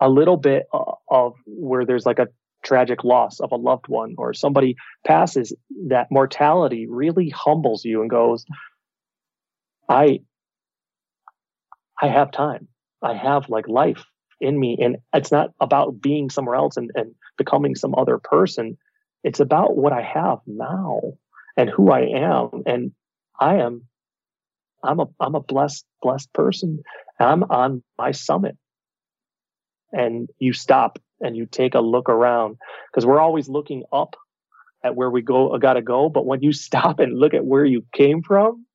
[0.00, 0.64] a little bit
[1.10, 2.28] of where there's like a
[2.62, 5.54] tragic loss of a loved one or somebody passes
[5.88, 8.44] that mortality really humbles you and goes
[9.88, 10.20] i
[12.00, 12.68] i have time.
[13.02, 14.04] I have like life
[14.40, 14.78] in me.
[14.80, 18.78] And it's not about being somewhere else and, and becoming some other person.
[19.22, 21.00] It's about what i have now
[21.56, 22.62] and who i am.
[22.66, 22.92] And
[23.38, 23.86] i am
[24.82, 26.82] i'm a i'm a blessed blessed person.
[27.18, 28.56] I'm on my summit.
[29.92, 32.56] And you stop and you take a look around
[32.90, 34.16] because we're always looking up
[34.82, 37.64] at where we go got to go but when you stop and look at where
[37.64, 38.66] you came from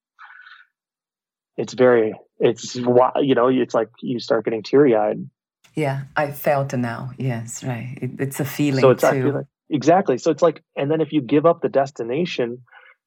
[1.57, 5.29] it's very it's why, you know it's like you start getting teary-eyed.
[5.73, 7.11] Yeah i felt it now.
[7.17, 7.97] Yes right.
[8.01, 9.31] It, it's a feeling so it's too.
[9.31, 10.17] Like, exactly.
[10.17, 12.63] So it's like and then if you give up the destination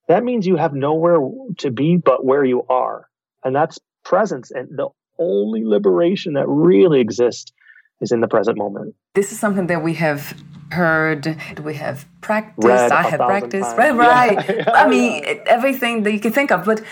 [0.09, 1.19] that means you have nowhere
[1.59, 3.09] to be but where you are.
[3.45, 7.53] And that's presence and the only liberation that really exists
[8.01, 8.95] is in the present moment.
[9.15, 10.35] This is something that we have
[10.71, 13.95] heard, we have practiced, I have practiced, right?
[13.95, 14.49] right.
[14.59, 14.71] Yeah.
[14.73, 16.65] I mean, everything that you can think of.
[16.65, 16.83] But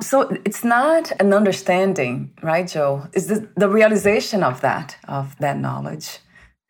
[0.00, 3.08] so it's not an understanding, right, Joe?
[3.12, 6.18] It's the, the realization of that, of that knowledge.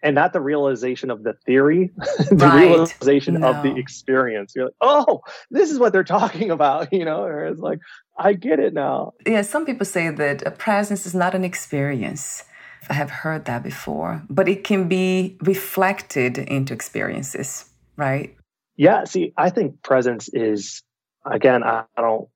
[0.03, 1.91] And not the realization of the theory,
[2.31, 2.69] the right.
[2.69, 3.49] realization no.
[3.51, 4.55] of the experience.
[4.55, 7.23] You're like, oh, this is what they're talking about, you know?
[7.23, 7.81] Or it's like,
[8.17, 9.15] I get it now.
[9.27, 12.45] Yeah, some people say that a presence is not an experience.
[12.89, 18.37] I have heard that before, but it can be reflected into experiences, right?
[18.77, 20.83] Yeah, see, I think presence is
[21.27, 22.29] again, I, don't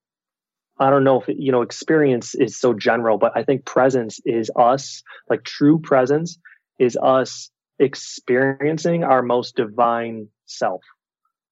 [0.77, 4.51] I don't know if you know experience is so general, but I think presence is
[4.55, 6.37] us, like true presence
[6.79, 10.81] is us experiencing our most divine self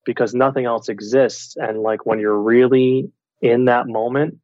[0.05, 4.37] because nothing else exists and like when you're really in that moment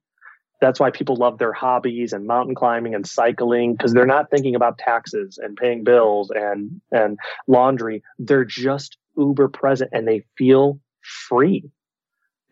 [0.59, 4.55] that's why people love their hobbies and mountain climbing and cycling because they're not thinking
[4.55, 7.17] about taxes and paying bills and and
[7.47, 8.03] laundry.
[8.17, 11.69] They're just uber present and they feel free.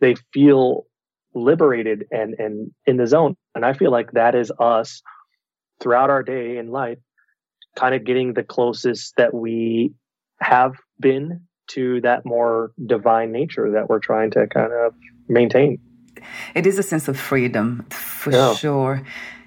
[0.00, 0.86] They feel
[1.34, 3.36] liberated and and in the zone.
[3.54, 5.02] And i feel like that is us
[5.80, 6.98] throughout our day in life
[7.76, 9.92] kind of getting the closest that we
[10.40, 14.94] have been to that more divine nature that we're trying to kind of
[15.28, 15.78] maintain
[16.54, 18.54] it is a sense of freedom for yeah.
[18.54, 19.02] sure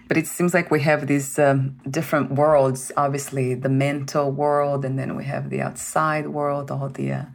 [0.07, 4.97] but it seems like we have these um, different worlds obviously the mental world and
[4.97, 7.25] then we have the outside world all the uh,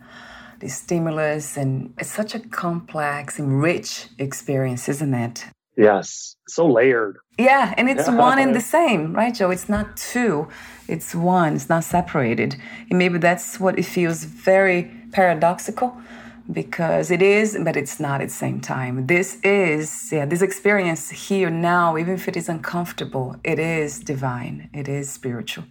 [0.65, 5.45] the stimulus, and it's such a complex and rich experience, isn't it?
[5.77, 7.19] Yes, so layered.
[7.39, 9.51] Yeah, and it's one and the same, right, Joe?
[9.51, 10.49] It's not two,
[10.89, 12.57] it's one, it's not separated.
[12.89, 15.95] And maybe that's what it feels very paradoxical
[16.53, 19.07] because it is, but it's not at the same time.
[19.07, 24.69] This is, yeah, this experience here now, even if it is uncomfortable, it is divine,
[24.73, 25.65] it is spiritual.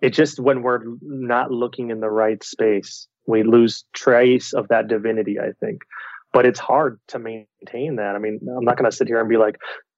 [0.00, 4.88] It just when we're not looking in the right space, we lose trace of that
[4.88, 5.82] divinity i think
[6.32, 9.28] but it's hard to maintain that i mean i'm not going to sit here and
[9.28, 9.56] be like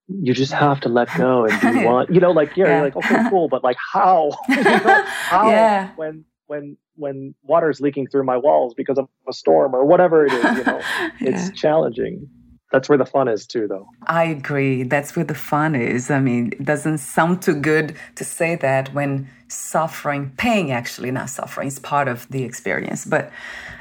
[0.09, 2.75] you just have to let go and do one you know like yeah, yeah.
[2.77, 5.91] you're like okay cool but like how you know, how yeah.
[5.97, 10.33] when when when water's leaking through my walls because of a storm or whatever it
[10.33, 10.81] is you know.
[11.21, 11.55] It's yeah.
[11.55, 12.29] challenging.
[12.73, 13.87] That's where the fun is too though.
[14.07, 14.83] I agree.
[14.83, 16.11] That's where the fun is.
[16.11, 21.31] I mean it doesn't sound too good to say that when suffering pain actually not
[21.31, 23.33] suffering is part of the experience but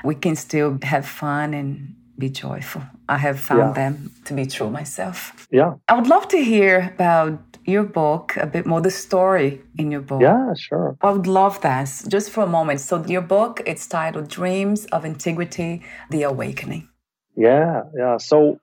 [0.06, 2.84] we can still have fun and be joyful.
[3.08, 3.89] I have found yeah.
[3.89, 5.47] them to be true myself.
[5.51, 5.75] Yeah.
[5.88, 10.01] I would love to hear about your book a bit more the story in your
[10.01, 10.21] book.
[10.21, 10.97] Yeah sure.
[11.01, 12.80] I would love that just for a moment.
[12.80, 16.89] So your book it's titled dreams of antiquity the awakening.
[17.36, 18.17] Yeah yeah.
[18.17, 18.60] So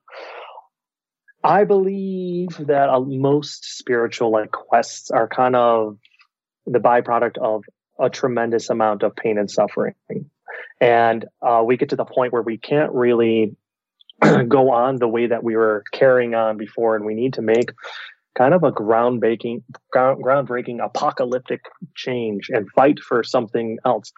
[1.43, 5.99] I believe that uh, most spiritual like quests are kind of
[6.65, 7.63] the byproduct of
[7.99, 9.93] a tremendous amount of pain and suffering.
[10.81, 13.55] And uh, we get to the point where we can't really
[14.47, 17.71] go on the way that we were carrying on before, and we need to make
[18.37, 21.61] kind of a groundbreaking, ground, groundbreaking, apocalyptic
[21.95, 24.11] change and fight for something else.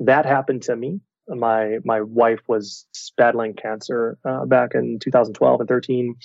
[0.00, 1.00] That happened to me.
[1.28, 6.16] My my wife was battling cancer uh, back in 2012 and 13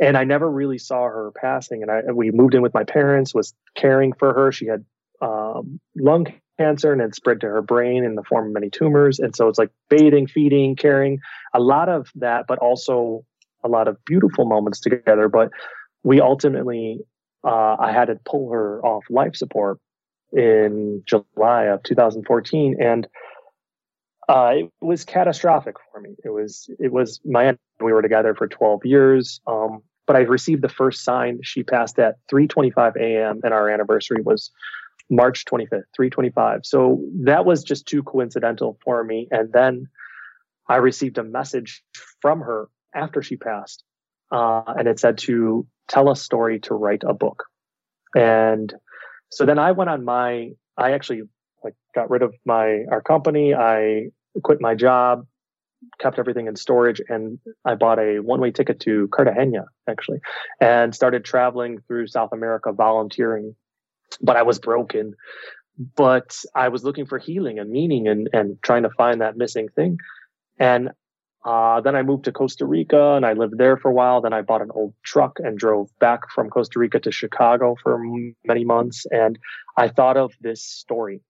[0.00, 1.82] and I never really saw her passing.
[1.82, 4.52] And I we moved in with my parents, was caring for her.
[4.52, 4.84] She had
[5.20, 6.26] um, lung
[6.58, 9.18] cancer and it spread to her brain in the form of many tumors.
[9.18, 11.20] And so it's like bathing, feeding, caring,
[11.54, 13.24] a lot of that, but also
[13.64, 15.28] a lot of beautiful moments together.
[15.28, 15.50] But
[16.02, 17.00] we ultimately,
[17.44, 19.78] uh, I had to pull her off life support
[20.32, 23.06] in July of 2014, and
[24.28, 26.14] uh, it was catastrophic for me.
[26.22, 29.40] It was it was my we were together for 12 years.
[29.46, 31.38] Um, but I received the first sign.
[31.42, 33.40] She passed at 3:25 a.m.
[33.44, 34.50] and our anniversary was
[35.10, 36.66] March 25th, 3:25.
[36.66, 39.28] So that was just too coincidental for me.
[39.30, 39.86] And then
[40.66, 41.84] I received a message
[42.20, 43.84] from her after she passed,
[44.32, 47.44] uh, and it said to tell a story to write a book.
[48.14, 48.72] And
[49.30, 50.52] so then I went on my.
[50.76, 51.22] I actually
[51.64, 53.54] like got rid of my our company.
[53.54, 54.08] I
[54.42, 55.26] quit my job
[55.98, 60.20] kept everything in storage and I bought a one way ticket to Cartagena actually
[60.60, 63.54] and started traveling through South America volunteering.
[64.20, 65.14] But I was broken.
[65.96, 69.68] But I was looking for healing and meaning and, and trying to find that missing
[69.68, 69.98] thing.
[70.58, 70.90] And
[71.48, 74.20] uh, then I moved to Costa Rica and I lived there for a while.
[74.20, 77.98] Then I bought an old truck and drove back from Costa Rica to Chicago for
[78.44, 79.06] many months.
[79.10, 79.38] And
[79.76, 81.22] I thought of this story,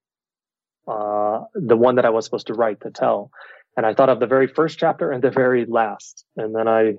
[0.88, 3.30] uh, the one that I was supposed to write to tell
[3.78, 6.24] and I thought of the very first chapter and the very last.
[6.36, 6.94] And then I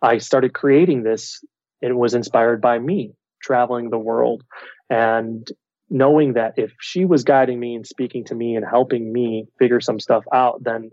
[0.00, 1.44] I started creating this.
[1.82, 3.12] It was inspired by me
[3.42, 4.42] traveling the world
[4.88, 5.46] and
[5.90, 9.82] knowing that if she was guiding me and speaking to me and helping me figure
[9.82, 10.90] some stuff out, then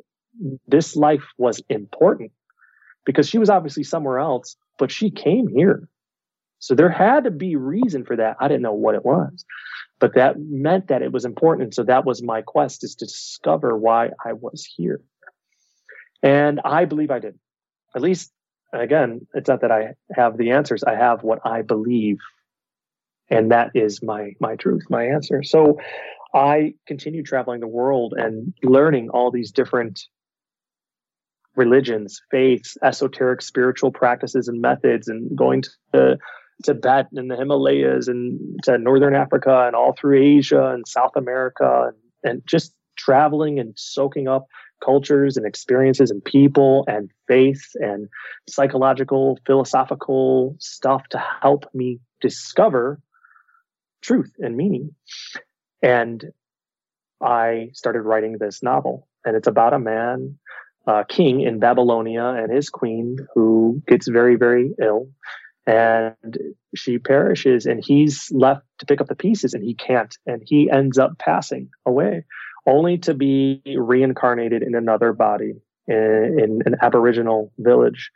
[0.68, 2.32] this life was important
[3.06, 5.88] because she was obviously somewhere else, but she came here.
[6.60, 8.38] So there had to be reason for that.
[8.40, 9.44] I didn't know what it was,
[10.00, 11.74] but that meant that it was important.
[11.74, 15.02] So that was my quest is to discover why I was here.
[16.22, 17.40] And I believe I did.
[17.96, 18.32] At least,
[18.72, 20.84] again, it's not that I have the answers.
[20.84, 22.20] I have what I believe.
[23.30, 25.42] And that is my, my truth, my answer.
[25.42, 25.80] So
[26.34, 30.02] I continued traveling the world and learning all these different
[31.56, 36.18] religions, faiths, esoteric spiritual practices and methods, and going to
[36.64, 41.88] Tibet and the Himalayas and to Northern Africa and all through Asia and South America,
[41.88, 44.46] and, and just traveling and soaking up
[44.84, 48.08] cultures and experiences and people and faith and
[48.50, 53.00] psychological, philosophical stuff to help me discover
[54.02, 54.94] truth and meaning.
[55.82, 56.26] And
[57.22, 60.38] I started writing this novel, and it's about a man
[60.88, 65.10] uh, king in Babylonia and his queen who gets very, very ill.
[65.68, 66.38] And
[66.76, 70.16] she perishes and he's left to pick up the pieces and he can't.
[70.26, 72.26] And he ends up passing away
[72.66, 75.54] only to be reincarnated in another body
[75.88, 78.12] in, in an aboriginal village.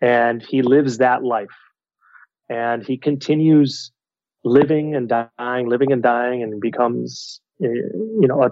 [0.00, 1.48] And he lives that life.
[2.48, 3.90] And he continues
[4.46, 8.48] living and dying living and dying and becomes eh, you know a,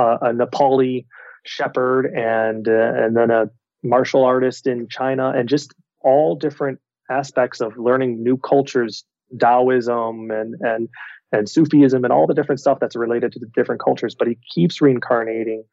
[0.00, 1.04] a nepali
[1.46, 3.50] shepherd and uh, and then a
[3.82, 6.78] martial artist in China and just all different
[7.10, 9.04] aspects of learning new cultures
[9.38, 10.88] Taoism and and
[11.32, 14.14] and Sufism and all the different stuff that's related to the different cultures.
[14.14, 15.64] But he keeps reincarnating.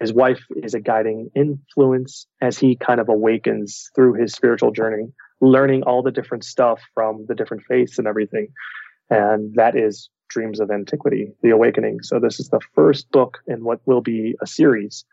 [0.00, 5.08] His wife is a guiding influence as he kind of awakens through his spiritual journey
[5.40, 8.48] learning all the different stuff from the different faiths and everything.
[9.10, 12.02] And that is dreams of antiquity the awakening.
[12.02, 15.04] So this is the first book in what will be a series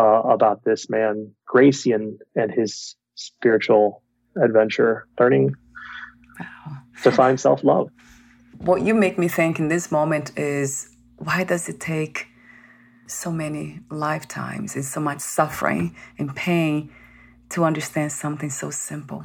[0.00, 4.02] uh, about this man, Gracien, and his spiritual
[4.42, 5.54] adventure, learning
[6.38, 6.78] wow.
[7.02, 7.90] to find self love.
[8.58, 12.26] What you make me think in this moment is why does it take
[13.06, 16.90] so many lifetimes and so much suffering and pain
[17.50, 19.24] to understand something so simple?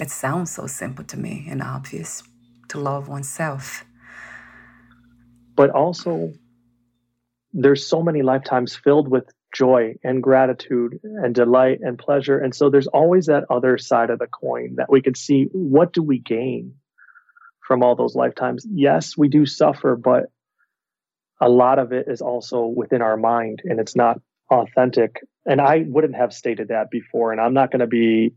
[0.00, 2.22] It sounds so simple to me and obvious
[2.68, 3.84] to love oneself.
[5.56, 6.32] But also,
[7.52, 9.24] there's so many lifetimes filled with
[9.56, 12.38] joy and gratitude and delight and pleasure.
[12.38, 15.92] And so there's always that other side of the coin that we can see what
[15.92, 16.74] do we gain
[17.66, 18.66] from all those lifetimes?
[18.70, 20.24] Yes, we do suffer, but
[21.40, 25.20] a lot of it is also within our mind and it's not authentic.
[25.46, 27.32] And I wouldn't have stated that before.
[27.32, 28.34] And I'm not going to be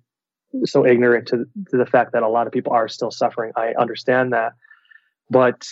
[0.66, 3.52] so ignorant to, to the fact that a lot of people are still suffering.
[3.56, 4.54] I understand that.
[5.30, 5.64] But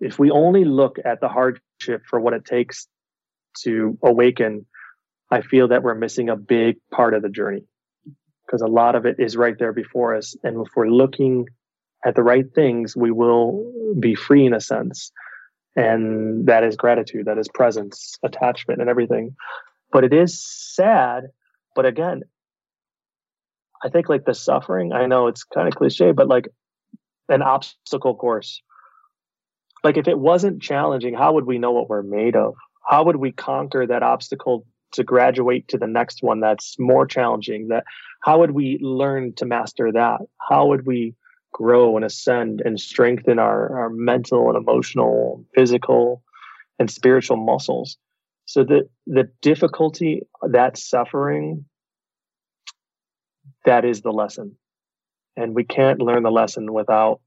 [0.00, 2.86] if we only look at the hardship for what it takes
[3.64, 4.66] to awaken,
[5.30, 7.64] I feel that we're missing a big part of the journey
[8.46, 10.36] because a lot of it is right there before us.
[10.42, 11.46] And if we're looking
[12.04, 15.10] at the right things, we will be free in a sense.
[15.74, 19.34] And that is gratitude, that is presence, attachment, and everything.
[19.90, 21.24] But it is sad.
[21.74, 22.22] But again,
[23.82, 26.48] I think like the suffering, I know it's kind of cliche, but like
[27.28, 28.62] an obstacle course.
[29.82, 32.54] Like if it wasn't challenging, how would we know what we're made of?
[32.88, 37.68] How would we conquer that obstacle to graduate to the next one that's more challenging?
[37.68, 37.84] That
[38.22, 40.20] how would we learn to master that?
[40.50, 41.14] How would we
[41.52, 46.22] grow and ascend and strengthen our, our mental and emotional physical
[46.78, 47.98] and spiritual muscles?
[48.46, 51.64] So the the difficulty that suffering
[53.64, 54.56] that is the lesson.
[55.36, 57.20] And we can't learn the lesson without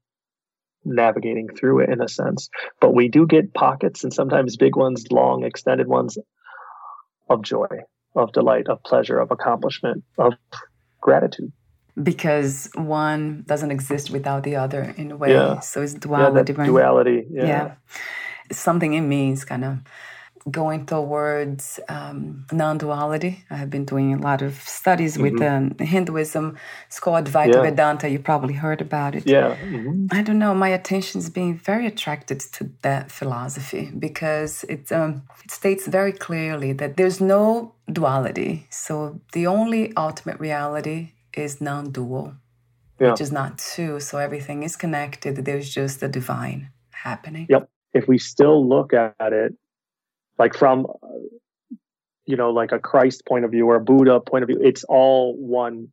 [0.86, 2.48] navigating through it in a sense.
[2.80, 6.16] But we do get pockets and sometimes big ones, long, extended ones
[7.28, 7.66] of joy,
[8.14, 10.34] of delight, of pleasure, of accomplishment, of
[11.00, 11.52] gratitude.
[12.02, 15.32] Because one doesn't exist without the other in a way.
[15.32, 15.60] Yeah.
[15.60, 16.52] So it's duality.
[16.52, 17.26] Yeah, duality.
[17.30, 17.46] Yeah.
[17.46, 17.74] yeah.
[18.52, 19.78] Something in me is kind of
[20.50, 23.44] going towards um, non-duality.
[23.50, 25.22] I have been doing a lot of studies mm-hmm.
[25.22, 26.56] with um, Hinduism.
[26.86, 27.62] It's called Advaita yeah.
[27.62, 28.08] Vedanta.
[28.08, 29.26] You probably heard about it.
[29.26, 29.56] Yeah.
[29.56, 30.06] Mm-hmm.
[30.12, 30.54] I don't know.
[30.54, 36.12] My attention is being very attracted to that philosophy because it, um, it states very
[36.12, 38.66] clearly that there's no duality.
[38.70, 42.34] So the only ultimate reality is non-dual,
[43.00, 43.10] yeah.
[43.10, 43.98] which is not two.
[43.98, 45.44] So everything is connected.
[45.44, 47.46] There's just the divine happening.
[47.48, 47.68] Yep.
[47.94, 49.54] If we still look at it
[50.38, 50.86] like from
[52.26, 54.84] you know like a christ point of view or a buddha point of view it's
[54.84, 55.88] all one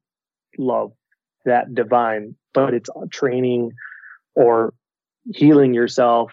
[0.57, 0.91] love
[1.45, 3.71] that divine but it's training
[4.35, 4.73] or
[5.33, 6.31] healing yourself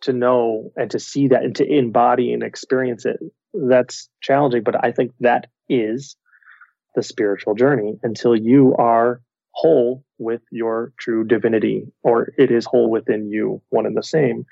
[0.00, 3.18] to know and to see that and to embody and experience it.
[3.54, 6.16] That's challenging but i think that is
[6.94, 9.20] the spiritual journey until you are
[9.52, 14.44] whole with your true divinity or it is whole within you one and the same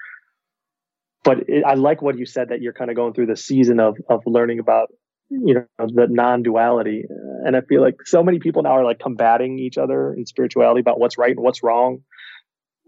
[1.26, 3.80] but it, i like what you said that you're kind of going through the season
[3.80, 4.88] of of learning about
[5.30, 7.04] you know the non-duality.
[7.44, 10.80] And i feel like so many people now are like combating each other in spirituality
[10.80, 11.98] about what's right and what's wrong.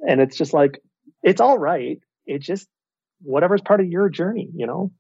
[0.09, 0.81] And it's just like
[1.23, 1.99] it's all right.
[2.27, 2.69] It just
[3.23, 4.93] whatever's part of your journey you know?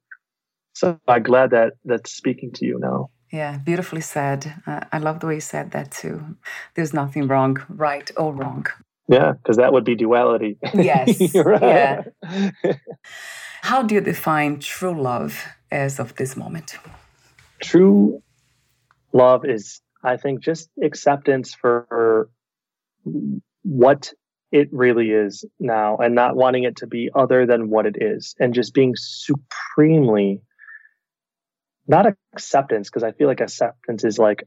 [0.74, 3.10] So i'm glad that that's speaking to you now.
[3.32, 4.52] Yeah beautifully said.
[4.66, 6.36] Uh, i love the way you said that too.
[6.74, 8.66] There's nothing wrong right or wrong
[9.08, 10.58] yeah because that would be duality.
[10.74, 11.34] Yes.
[11.34, 12.04] Yeah.
[13.62, 16.78] How do you define true love as of this moment?
[17.60, 18.22] True
[19.12, 22.28] love is i think just acceptance for
[23.62, 24.12] what
[24.50, 28.34] it really is now and not wanting it to be other than what it is
[28.38, 30.40] and just being supremely
[31.86, 34.46] not acceptance because i feel like acceptance is like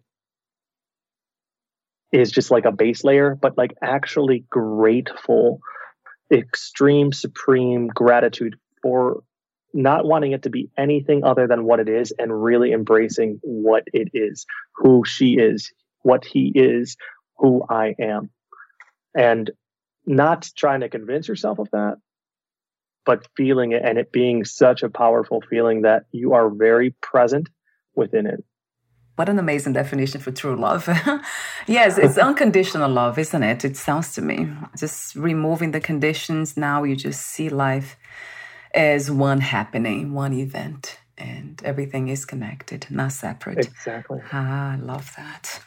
[2.11, 5.59] is just like a base layer but like actually grateful
[6.31, 9.23] extreme supreme gratitude for
[9.73, 13.83] not wanting it to be anything other than what it is and really embracing what
[13.93, 14.45] it is
[14.75, 16.97] who she is what he is
[17.37, 18.29] who i am
[19.15, 19.51] and
[20.05, 21.97] not trying to convince yourself of that,
[23.05, 27.49] but feeling it and it being such a powerful feeling that you are very present
[27.95, 28.43] within it.
[29.21, 30.87] What an amazing definition for true love.
[31.67, 33.63] yes, it's unconditional love, isn't it?
[33.63, 34.49] It sounds to me.
[34.75, 36.57] Just removing the conditions.
[36.57, 37.97] Now you just see life
[38.73, 43.59] as one happening, one event, and everything is connected, not separate.
[43.59, 44.21] Exactly.
[44.33, 45.61] Ah, I love that.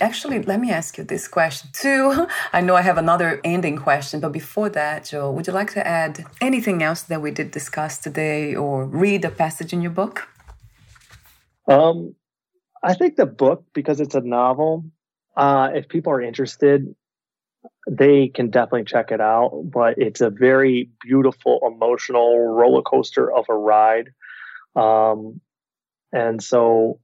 [0.00, 2.26] Actually, let me ask you this question too.
[2.52, 5.86] I know I have another ending question, but before that, Joe, would you like to
[5.86, 10.26] add anything else that we did discuss today or read a passage in your book?
[11.68, 12.16] Um,
[12.82, 14.84] I think the book, because it's a novel,
[15.36, 16.94] uh, if people are interested,
[17.88, 19.50] they can definitely check it out.
[19.64, 24.10] But it's a very beautiful, emotional roller coaster of a ride.
[24.76, 25.40] Um,
[26.12, 27.00] and so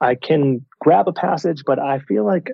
[0.00, 2.50] I can grab a passage, but I feel like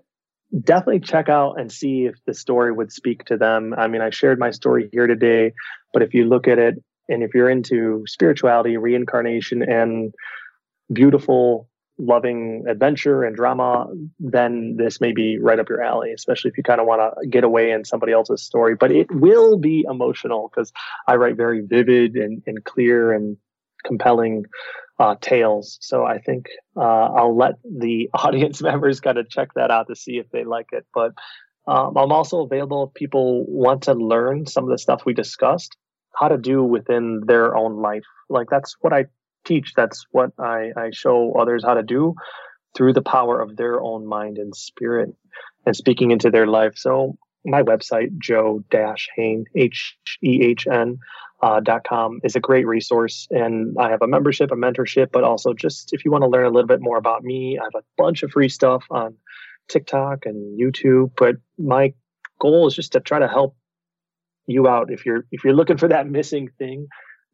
[0.64, 3.74] definitely check out and see if the story would speak to them.
[3.76, 5.52] I mean, I shared my story here today,
[5.92, 6.74] but if you look at it
[7.08, 10.14] and if you're into spirituality, reincarnation, and
[10.92, 11.68] beautiful,
[11.98, 13.88] loving adventure and drama,
[14.20, 17.26] then this may be right up your alley, especially if you kind of want to
[17.26, 18.74] get away in somebody else's story.
[18.74, 20.72] But it will be emotional because
[21.06, 23.36] I write very vivid and, and clear and
[23.84, 24.44] compelling
[24.98, 25.78] uh, tales.
[25.80, 26.46] So I think
[26.76, 30.44] uh, I'll let the audience members kind of check that out to see if they
[30.44, 30.86] like it.
[30.94, 31.12] But
[31.66, 35.76] um, I'm also available if people want to learn some of the stuff we discussed,
[36.14, 38.06] how to do within their own life.
[38.28, 39.06] Like that's what I
[39.44, 39.72] teach.
[39.74, 42.14] That's what I, I show others how to do
[42.76, 45.14] through the power of their own mind and spirit
[45.66, 46.74] and speaking into their life.
[46.76, 50.98] So my website, Joe Hehn, H E H N
[51.42, 53.28] uh, .com is a great resource.
[53.30, 56.46] And I have a membership, a mentorship, but also just if you want to learn
[56.46, 59.14] a little bit more about me, I have a bunch of free stuff on
[59.68, 61.12] TikTok and YouTube.
[61.16, 61.94] But my
[62.40, 63.56] goal is just to try to help
[64.46, 64.90] you out.
[64.90, 66.88] If you're if you're looking for that missing thing,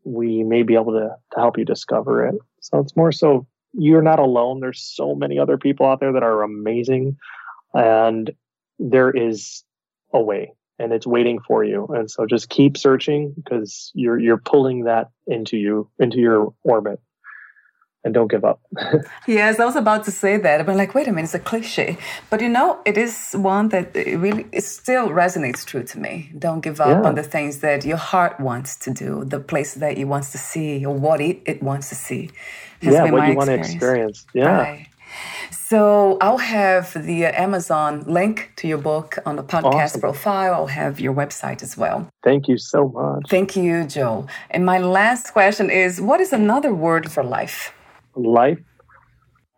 [0.04, 2.34] we may be able to, to help you discover it.
[2.60, 4.60] So it's more so you're not alone.
[4.60, 7.16] There's so many other people out there that are amazing.
[7.74, 8.30] And
[8.78, 9.64] there is
[10.12, 11.86] a way and it's waiting for you.
[11.86, 17.00] And so just keep searching because you're you're pulling that into you into your orbit.
[18.04, 18.60] And don't give up.
[19.26, 20.60] yes, I was about to say that.
[20.60, 21.96] I've been like, wait a minute, it's a cliche.
[22.28, 26.30] But you know, it is one that really it still resonates true to me.
[26.38, 27.08] Don't give up yeah.
[27.08, 30.38] on the things that your heart wants to do, the places that it wants to
[30.38, 32.30] see, or what it, it wants to see.
[32.82, 34.26] yeah, what you want to experience.
[34.34, 34.58] Yeah.
[34.58, 34.88] Right.
[35.50, 40.00] So I'll have the Amazon link to your book on the podcast awesome.
[40.00, 40.54] profile.
[40.54, 42.08] I'll have your website as well.
[42.22, 43.28] Thank you so much.
[43.28, 44.26] Thank you, Joe.
[44.50, 47.73] And my last question is what is another word for life?
[48.16, 48.60] Life?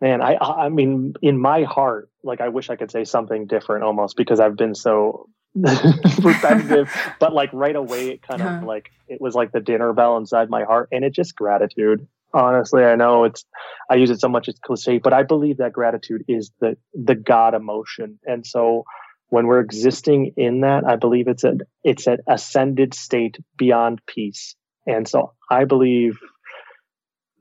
[0.01, 3.83] Man, I I mean in my heart, like I wish I could say something different
[3.83, 8.65] almost because I've been so repetitive, but like right away it kind of uh-huh.
[8.65, 12.83] like it was like the dinner bell inside my heart and it just gratitude honestly
[12.83, 13.45] i know it's
[13.89, 17.15] i use it so much it's cliche but i believe that gratitude is the the
[17.15, 18.83] god emotion and so
[19.29, 24.55] when we're existing in that i believe it's an it's an ascended state beyond peace
[24.85, 26.19] and so i believe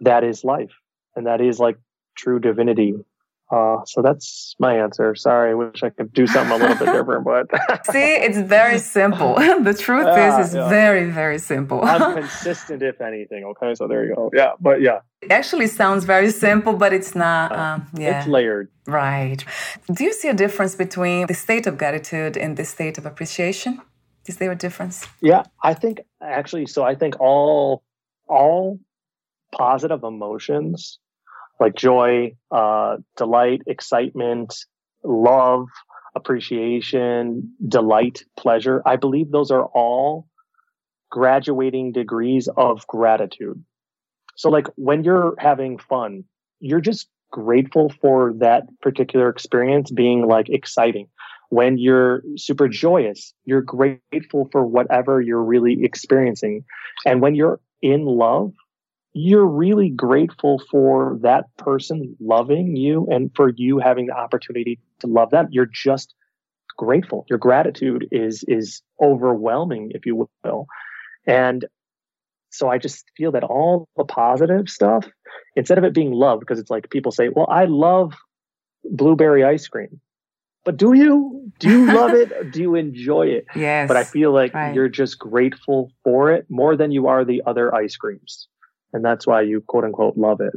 [0.01, 0.73] that is life
[1.17, 1.79] and that is like
[2.17, 2.95] true divinity
[3.49, 5.14] Uh, so that's my answer.
[5.14, 7.45] Sorry, I wish I could do something a little bit different, but
[7.93, 9.35] see, it's very simple.
[9.71, 10.69] the truth yeah, is, it's yeah.
[10.69, 11.79] very, very simple.
[11.85, 13.45] I'm consistent, if anything.
[13.45, 14.31] Okay, so there you go.
[14.35, 17.53] Yeah, but yeah, it actually sounds very simple, but it's not.
[17.53, 18.69] Uh, um, yeah, it's layered.
[18.87, 19.41] Right.
[19.97, 23.81] Do you see a difference between the state of gratitude and the state of appreciation?
[24.27, 25.07] Is there a difference?
[25.21, 26.67] Yeah, I think actually.
[26.67, 27.85] So I think all
[28.29, 28.81] all
[29.53, 30.99] positive emotions
[31.61, 34.55] like joy, uh, delight, excitement,
[35.03, 35.67] love,
[36.15, 38.83] appreciation, delight, pleasure.
[38.85, 40.27] I believe those are all
[41.11, 43.63] graduating degrees of gratitude.
[44.37, 46.25] So, like when you're having fun,
[46.61, 51.09] you're just grateful for that particular experience being like exciting.
[51.49, 56.65] When you're super joyous, you're grateful for whatever you're really experiencing.
[57.05, 58.53] And when you're in love,
[59.19, 65.07] you're really grateful for that person loving you and for you having the opportunity to
[65.07, 65.49] love them.
[65.51, 66.14] You're just
[66.77, 67.25] grateful.
[67.31, 70.67] Your gratitude is is overwhelming, if you will.
[71.27, 71.64] And
[72.51, 75.09] so I just feel that all the positive stuff,
[75.57, 78.12] instead of it being love, because it's like people say, well, I love
[78.85, 79.99] blueberry ice cream.
[80.67, 81.53] But do you?
[81.59, 82.51] Do you love it?
[82.53, 83.47] do you enjoy it?
[83.57, 83.89] Yes.
[83.89, 84.75] But I feel like right.
[84.75, 88.49] you're just grateful for it more than you are the other ice creams
[88.97, 90.55] and that's why you quote unquote love it.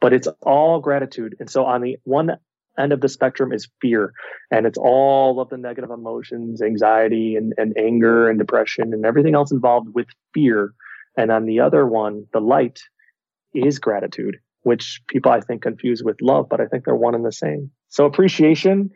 [0.00, 1.36] But it's all gratitude.
[1.38, 2.38] And so on the one
[2.78, 4.12] end of the spectrum is fear,
[4.50, 9.34] and it's all of the negative emotions, anxiety and, and anger and depression and everything
[9.34, 10.72] else involved with fear.
[11.16, 12.80] And on the other one, the light
[13.54, 17.24] is gratitude, which people I think confuse with love, but I think they're one and
[17.24, 17.70] the same.
[17.88, 18.90] So appreciation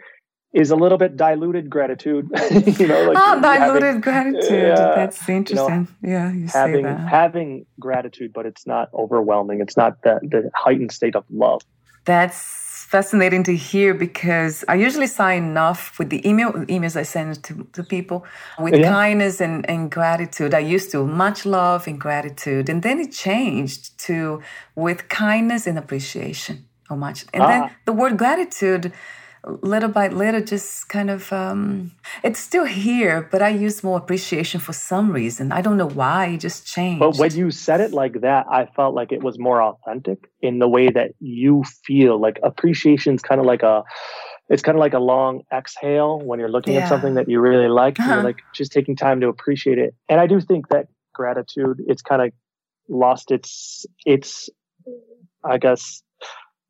[0.53, 2.28] is a little bit diluted gratitude.
[2.51, 4.51] you know, like oh, diluted having, gratitude.
[4.51, 5.88] Yeah, That's interesting.
[6.03, 7.09] You know, yeah, you having say that.
[7.09, 9.61] having gratitude, but it's not overwhelming.
[9.61, 11.62] It's not the the heightened state of love.
[12.05, 17.40] That's fascinating to hear because I usually sign off with the email emails I send
[17.44, 18.24] to, to people
[18.59, 18.88] with yeah.
[18.90, 20.55] kindness and, and gratitude.
[20.55, 24.42] I used to much love and gratitude, and then it changed to
[24.74, 26.66] with kindness and appreciation.
[26.88, 27.46] So much, and ah.
[27.46, 28.92] then the word gratitude
[29.47, 34.61] little by little just kind of um, it's still here but i use more appreciation
[34.61, 37.93] for some reason i don't know why it just changed but when you said it
[37.93, 42.20] like that i felt like it was more authentic in the way that you feel
[42.20, 43.82] like appreciation is kind of like a
[44.49, 46.80] it's kind of like a long exhale when you're looking yeah.
[46.80, 48.14] at something that you really like uh-huh.
[48.14, 52.03] you're like just taking time to appreciate it and i do think that gratitude it's
[52.03, 52.32] kind of
[52.88, 54.51] lost its its
[55.45, 56.03] i guess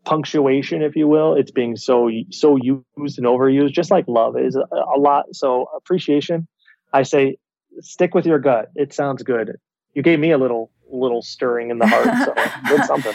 [0.05, 1.35] punctuation, if you will.
[1.35, 4.65] It's being so so used and overused, just like love is a,
[4.97, 5.27] a lot.
[5.33, 6.47] So appreciation,
[6.93, 7.37] I say,
[7.81, 8.71] stick with your gut.
[8.75, 9.57] It sounds good.
[9.95, 12.09] You gave me a little little stirring in the heart.
[12.67, 13.15] So something.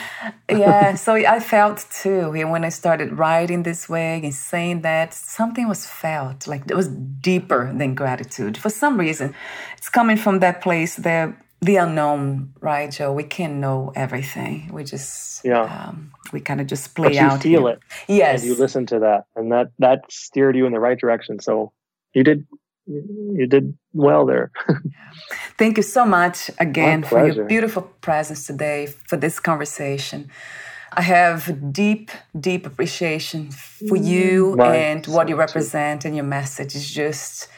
[0.49, 0.95] yeah.
[0.95, 5.85] So I felt too when I started writing this way and saying that something was
[5.85, 9.35] felt like it was deeper than gratitude for some reason.
[9.77, 13.13] It's coming from that place there the unknown, right, Joe?
[13.13, 14.69] We can't know everything.
[14.71, 15.87] We just yeah.
[15.87, 17.33] Um, we kind of just play but out.
[17.45, 17.75] You feel here.
[17.75, 17.79] it.
[18.07, 18.43] Yes.
[18.45, 21.39] You listen to that, and that that steered you in the right direction.
[21.39, 21.71] So
[22.13, 22.45] you did
[22.87, 24.51] you did well there.
[25.57, 30.29] Thank you so much again for your beautiful presence today for this conversation.
[30.97, 36.07] I have deep, deep appreciation for you My and what you represent too.
[36.07, 37.49] and your message is just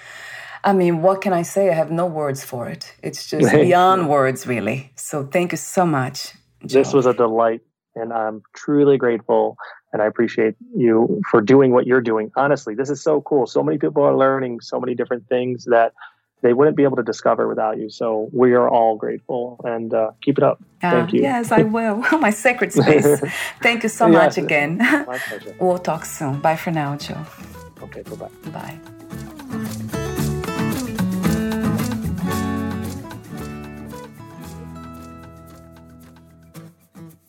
[0.64, 1.70] I mean, what can I say?
[1.70, 2.94] I have no words for it.
[3.02, 4.92] It's just beyond words, really.
[4.96, 6.34] So thank you so much.
[6.66, 6.80] Joe.
[6.80, 7.62] This was a delight,
[7.96, 9.58] and I'm truly grateful.
[9.94, 12.30] And I appreciate you for doing what you're doing.
[12.36, 13.48] Honestly, this is so cool.
[13.48, 15.94] So many people are learning so many different things that
[16.42, 17.90] they wouldn't be able to discover without you.
[17.90, 20.60] So we are all grateful and uh, keep it up.
[20.84, 21.22] Uh, Thank you.
[21.22, 21.98] Yes, I will.
[22.20, 23.22] My sacred space.
[23.62, 24.78] Thank you so much again.
[24.78, 25.56] My pleasure.
[25.60, 26.40] we'll talk soon.
[26.40, 27.26] Bye for now, Joe.
[27.82, 28.52] Okay, bye-bye.
[28.52, 28.97] Bye.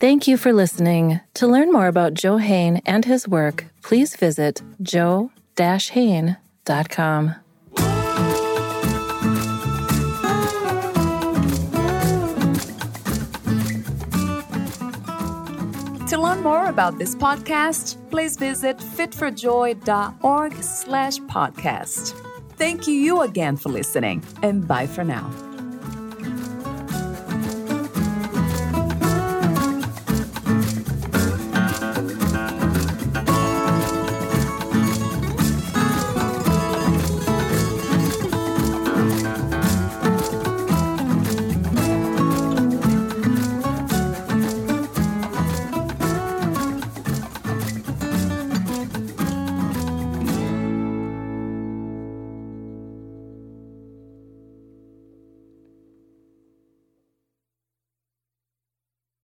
[0.00, 1.20] Thank you for listening.
[1.34, 5.34] To learn more about Joe Hehn and his work, please visit joe-hehn.com.
[16.06, 22.14] To learn more about this podcast, please visit fitforjoy.org slash podcast.
[22.52, 25.47] Thank you again for listening, and bye for now.